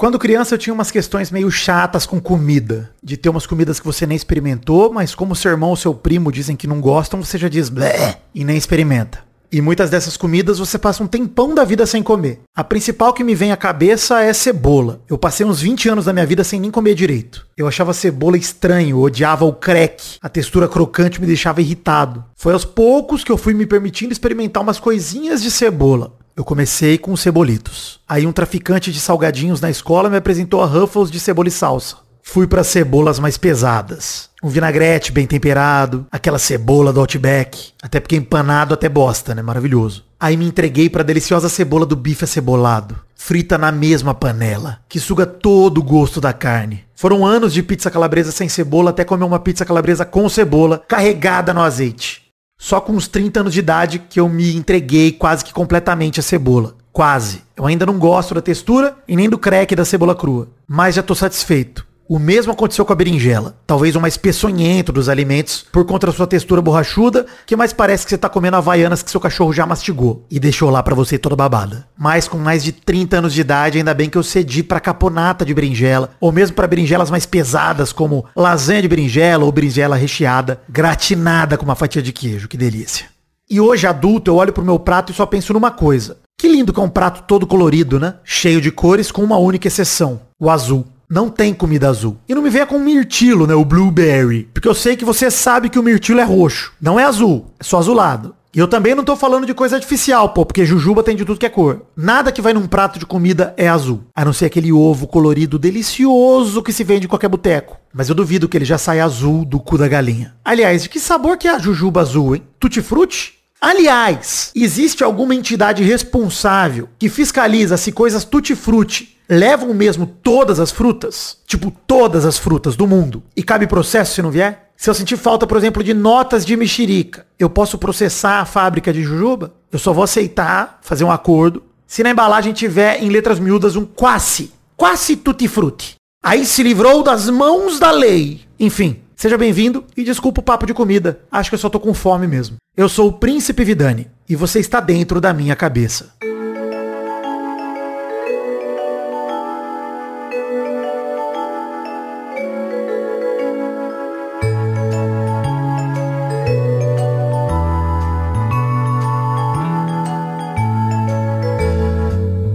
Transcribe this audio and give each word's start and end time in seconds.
Quando 0.00 0.18
criança 0.18 0.54
eu 0.54 0.58
tinha 0.58 0.72
umas 0.72 0.90
questões 0.90 1.30
meio 1.30 1.50
chatas 1.50 2.06
com 2.06 2.18
comida. 2.18 2.88
De 3.02 3.18
ter 3.18 3.28
umas 3.28 3.46
comidas 3.46 3.78
que 3.78 3.84
você 3.84 4.06
nem 4.06 4.16
experimentou, 4.16 4.90
mas 4.90 5.14
como 5.14 5.36
seu 5.36 5.50
irmão 5.50 5.68
ou 5.68 5.76
seu 5.76 5.92
primo 5.92 6.32
dizem 6.32 6.56
que 6.56 6.66
não 6.66 6.80
gostam, 6.80 7.22
você 7.22 7.36
já 7.36 7.50
diz 7.50 7.68
blé 7.68 8.16
e 8.34 8.42
nem 8.42 8.56
experimenta. 8.56 9.18
E 9.52 9.60
muitas 9.60 9.90
dessas 9.90 10.16
comidas 10.16 10.58
você 10.58 10.78
passa 10.78 11.02
um 11.04 11.06
tempão 11.06 11.54
da 11.54 11.64
vida 11.64 11.84
sem 11.84 12.02
comer. 12.02 12.40
A 12.56 12.64
principal 12.64 13.12
que 13.12 13.22
me 13.22 13.34
vem 13.34 13.52
à 13.52 13.58
cabeça 13.58 14.22
é 14.22 14.32
cebola. 14.32 15.02
Eu 15.06 15.18
passei 15.18 15.44
uns 15.44 15.60
20 15.60 15.90
anos 15.90 16.06
da 16.06 16.14
minha 16.14 16.24
vida 16.24 16.44
sem 16.44 16.58
nem 16.58 16.70
comer 16.70 16.94
direito. 16.94 17.46
Eu 17.54 17.68
achava 17.68 17.92
cebola 17.92 18.38
estranho, 18.38 19.00
odiava 19.00 19.44
o 19.44 19.52
crack. 19.52 20.16
A 20.22 20.30
textura 20.30 20.66
crocante 20.66 21.20
me 21.20 21.26
deixava 21.26 21.60
irritado. 21.60 22.24
Foi 22.36 22.54
aos 22.54 22.64
poucos 22.64 23.22
que 23.22 23.30
eu 23.30 23.36
fui 23.36 23.52
me 23.52 23.66
permitindo 23.66 24.14
experimentar 24.14 24.62
umas 24.62 24.80
coisinhas 24.80 25.42
de 25.42 25.50
cebola. 25.50 26.18
Eu 26.40 26.44
comecei 26.44 26.96
com 26.96 27.12
os 27.12 27.20
cebolitos. 27.20 28.00
Aí 28.08 28.26
um 28.26 28.32
traficante 28.32 28.90
de 28.90 28.98
salgadinhos 28.98 29.60
na 29.60 29.68
escola 29.68 30.08
me 30.08 30.16
apresentou 30.16 30.62
a 30.62 30.66
Ruffles 30.66 31.10
de 31.10 31.20
cebola 31.20 31.48
e 31.48 31.50
salsa. 31.50 31.96
Fui 32.22 32.46
para 32.46 32.64
cebolas 32.64 33.18
mais 33.18 33.36
pesadas. 33.36 34.30
Um 34.42 34.48
vinagrete 34.48 35.12
bem 35.12 35.26
temperado, 35.26 36.06
aquela 36.10 36.38
cebola 36.38 36.94
do 36.94 37.00
Outback, 37.00 37.72
até 37.82 38.00
porque 38.00 38.16
empanado 38.16 38.72
até 38.72 38.88
bosta, 38.88 39.34
né? 39.34 39.42
Maravilhoso. 39.42 40.02
Aí 40.18 40.34
me 40.34 40.46
entreguei 40.46 40.88
para 40.88 41.02
a 41.02 41.04
deliciosa 41.04 41.50
cebola 41.50 41.84
do 41.84 41.94
bife 41.94 42.24
acebolado, 42.24 42.98
frita 43.14 43.58
na 43.58 43.70
mesma 43.70 44.14
panela, 44.14 44.78
que 44.88 44.98
suga 44.98 45.26
todo 45.26 45.76
o 45.76 45.84
gosto 45.84 46.22
da 46.22 46.32
carne. 46.32 46.84
Foram 46.94 47.26
anos 47.26 47.52
de 47.52 47.62
pizza 47.62 47.90
calabresa 47.90 48.32
sem 48.32 48.48
cebola 48.48 48.90
até 48.90 49.04
comer 49.04 49.24
uma 49.24 49.40
pizza 49.40 49.66
calabresa 49.66 50.06
com 50.06 50.26
cebola, 50.26 50.82
carregada 50.88 51.52
no 51.52 51.60
azeite. 51.60 52.19
Só 52.62 52.78
com 52.78 52.92
uns 52.92 53.08
30 53.08 53.40
anos 53.40 53.54
de 53.54 53.60
idade 53.60 53.98
que 53.98 54.20
eu 54.20 54.28
me 54.28 54.54
entreguei 54.54 55.12
quase 55.12 55.42
que 55.42 55.50
completamente 55.50 56.20
à 56.20 56.22
cebola. 56.22 56.76
Quase. 56.92 57.42
Eu 57.56 57.64
ainda 57.64 57.86
não 57.86 57.98
gosto 57.98 58.34
da 58.34 58.42
textura 58.42 58.98
e 59.08 59.16
nem 59.16 59.30
do 59.30 59.38
crack 59.38 59.74
da 59.74 59.82
cebola 59.82 60.14
crua, 60.14 60.46
mas 60.68 60.94
já 60.94 61.02
tô 61.02 61.14
satisfeito. 61.14 61.86
O 62.10 62.18
mesmo 62.18 62.50
aconteceu 62.50 62.84
com 62.84 62.92
a 62.92 62.96
berinjela. 62.96 63.54
Talvez 63.64 63.94
o 63.94 64.00
mais 64.00 64.16
peçonhento 64.16 64.90
dos 64.90 65.08
alimentos 65.08 65.64
por 65.70 65.86
conta 65.86 66.08
da 66.08 66.12
sua 66.12 66.26
textura 66.26 66.60
borrachuda, 66.60 67.24
que 67.46 67.54
mais 67.54 67.72
parece 67.72 68.02
que 68.02 68.10
você 68.10 68.18
tá 68.18 68.28
comendo 68.28 68.56
havaianas 68.56 69.00
que 69.00 69.12
seu 69.12 69.20
cachorro 69.20 69.52
já 69.52 69.64
mastigou 69.64 70.26
e 70.28 70.40
deixou 70.40 70.70
lá 70.70 70.82
para 70.82 70.92
você 70.92 71.16
toda 71.16 71.36
babada. 71.36 71.86
Mas 71.96 72.26
com 72.26 72.36
mais 72.36 72.64
de 72.64 72.72
30 72.72 73.18
anos 73.18 73.32
de 73.32 73.42
idade, 73.42 73.78
ainda 73.78 73.94
bem 73.94 74.10
que 74.10 74.18
eu 74.18 74.24
cedi 74.24 74.64
para 74.64 74.80
caponata 74.80 75.44
de 75.44 75.54
berinjela, 75.54 76.10
ou 76.20 76.32
mesmo 76.32 76.56
para 76.56 76.66
berinjelas 76.66 77.12
mais 77.12 77.26
pesadas, 77.26 77.92
como 77.92 78.24
lasanha 78.34 78.82
de 78.82 78.88
berinjela 78.88 79.44
ou 79.44 79.52
berinjela 79.52 79.94
recheada, 79.94 80.60
gratinada 80.68 81.56
com 81.56 81.64
uma 81.64 81.76
fatia 81.76 82.02
de 82.02 82.12
queijo. 82.12 82.48
Que 82.48 82.56
delícia. 82.56 83.06
E 83.48 83.60
hoje, 83.60 83.86
adulto, 83.86 84.32
eu 84.32 84.34
olho 84.34 84.52
pro 84.52 84.64
meu 84.64 84.80
prato 84.80 85.12
e 85.12 85.14
só 85.14 85.26
penso 85.26 85.52
numa 85.52 85.70
coisa. 85.70 86.16
Que 86.36 86.48
lindo 86.48 86.72
que 86.72 86.80
é 86.80 86.82
um 86.82 86.88
prato 86.88 87.22
todo 87.22 87.46
colorido, 87.46 88.00
né? 88.00 88.14
Cheio 88.24 88.60
de 88.60 88.72
cores, 88.72 89.12
com 89.12 89.22
uma 89.22 89.36
única 89.36 89.68
exceção. 89.68 90.22
O 90.40 90.50
azul 90.50 90.84
não 91.10 91.28
tem 91.28 91.52
comida 91.52 91.88
azul. 91.88 92.16
E 92.28 92.34
não 92.34 92.40
me 92.40 92.48
venha 92.48 92.64
com 92.64 92.78
mirtilo, 92.78 93.44
né? 93.44 93.54
O 93.54 93.64
blueberry. 93.64 94.48
Porque 94.54 94.68
eu 94.68 94.74
sei 94.74 94.96
que 94.96 95.04
você 95.04 95.28
sabe 95.28 95.68
que 95.68 95.78
o 95.78 95.82
mirtilo 95.82 96.20
é 96.20 96.24
roxo. 96.24 96.72
Não 96.80 97.00
é 97.00 97.04
azul, 97.04 97.46
é 97.58 97.64
só 97.64 97.78
azulado. 97.78 98.36
E 98.54 98.58
eu 98.58 98.66
também 98.66 98.96
não 98.96 99.04
tô 99.04 99.14
falando 99.14 99.46
de 99.46 99.54
coisa 99.54 99.76
artificial, 99.76 100.30
pô, 100.30 100.44
porque 100.44 100.64
jujuba 100.64 101.04
tem 101.04 101.14
de 101.14 101.24
tudo 101.24 101.38
que 101.38 101.46
é 101.46 101.48
cor. 101.48 101.82
Nada 101.96 102.32
que 102.32 102.42
vai 102.42 102.52
num 102.52 102.66
prato 102.66 102.98
de 102.98 103.06
comida 103.06 103.54
é 103.56 103.68
azul. 103.68 104.02
A 104.14 104.24
não 104.24 104.32
ser 104.32 104.46
aquele 104.46 104.72
ovo 104.72 105.06
colorido 105.06 105.58
delicioso 105.58 106.62
que 106.62 106.72
se 106.72 106.82
vende 106.82 107.06
em 107.06 107.08
qualquer 107.08 107.28
boteco. 107.28 107.78
Mas 107.92 108.08
eu 108.08 108.14
duvido 108.14 108.48
que 108.48 108.56
ele 108.56 108.64
já 108.64 108.76
saia 108.78 109.04
azul 109.04 109.44
do 109.44 109.60
cu 109.60 109.78
da 109.78 109.86
galinha. 109.86 110.34
Aliás, 110.44 110.82
de 110.82 110.88
que 110.88 110.98
sabor 110.98 111.36
que 111.36 111.46
é 111.46 111.54
a 111.54 111.58
jujuba 111.58 112.00
azul, 112.00 112.34
hein? 112.34 112.42
Tutti-frutti? 112.58 113.34
Aliás, 113.60 114.50
existe 114.56 115.04
alguma 115.04 115.34
entidade 115.34 115.84
responsável 115.84 116.88
que 116.98 117.08
fiscaliza 117.08 117.76
se 117.76 117.92
coisas 117.92 118.24
tutti-frutti 118.24 119.19
levam 119.30 119.72
mesmo 119.72 120.06
todas 120.06 120.58
as 120.58 120.72
frutas, 120.72 121.38
tipo 121.46 121.70
todas 121.86 122.26
as 122.26 122.36
frutas 122.36 122.74
do 122.74 122.86
mundo, 122.86 123.22
e 123.36 123.44
cabe 123.44 123.68
processo 123.68 124.14
se 124.14 124.22
não 124.22 124.30
vier? 124.30 124.70
Se 124.76 124.90
eu 124.90 124.94
sentir 124.94 125.16
falta, 125.16 125.46
por 125.46 125.56
exemplo, 125.56 125.84
de 125.84 125.94
notas 125.94 126.44
de 126.44 126.56
mexerica, 126.56 127.24
eu 127.38 127.48
posso 127.48 127.78
processar 127.78 128.40
a 128.40 128.44
fábrica 128.44 128.92
de 128.92 129.04
jujuba? 129.04 129.54
Eu 129.70 129.78
só 129.78 129.92
vou 129.92 130.02
aceitar, 130.02 130.80
fazer 130.82 131.04
um 131.04 131.12
acordo, 131.12 131.62
se 131.86 132.02
na 132.02 132.10
embalagem 132.10 132.52
tiver 132.52 133.02
em 133.02 133.08
letras 133.08 133.38
miúdas 133.38 133.76
um 133.76 133.84
quase, 133.84 134.52
quase 134.76 135.16
tutti 135.16 135.46
frutti. 135.46 135.94
Aí 136.24 136.44
se 136.44 136.62
livrou 136.62 137.02
das 137.02 137.30
mãos 137.30 137.78
da 137.78 137.90
lei. 137.90 138.40
Enfim, 138.58 139.00
seja 139.14 139.38
bem-vindo 139.38 139.84
e 139.96 140.02
desculpa 140.02 140.40
o 140.40 140.44
papo 140.44 140.66
de 140.66 140.74
comida. 140.74 141.20
Acho 141.30 141.50
que 141.50 141.54
eu 141.54 141.58
só 141.58 141.68
tô 141.68 141.78
com 141.78 141.94
fome 141.94 142.26
mesmo. 142.26 142.56
Eu 142.76 142.88
sou 142.88 143.08
o 143.08 143.12
Príncipe 143.12 143.64
Vidani 143.64 144.08
e 144.28 144.34
você 144.34 144.60
está 144.60 144.80
dentro 144.80 145.20
da 145.20 145.32
minha 145.32 145.54
cabeça. 145.54 146.12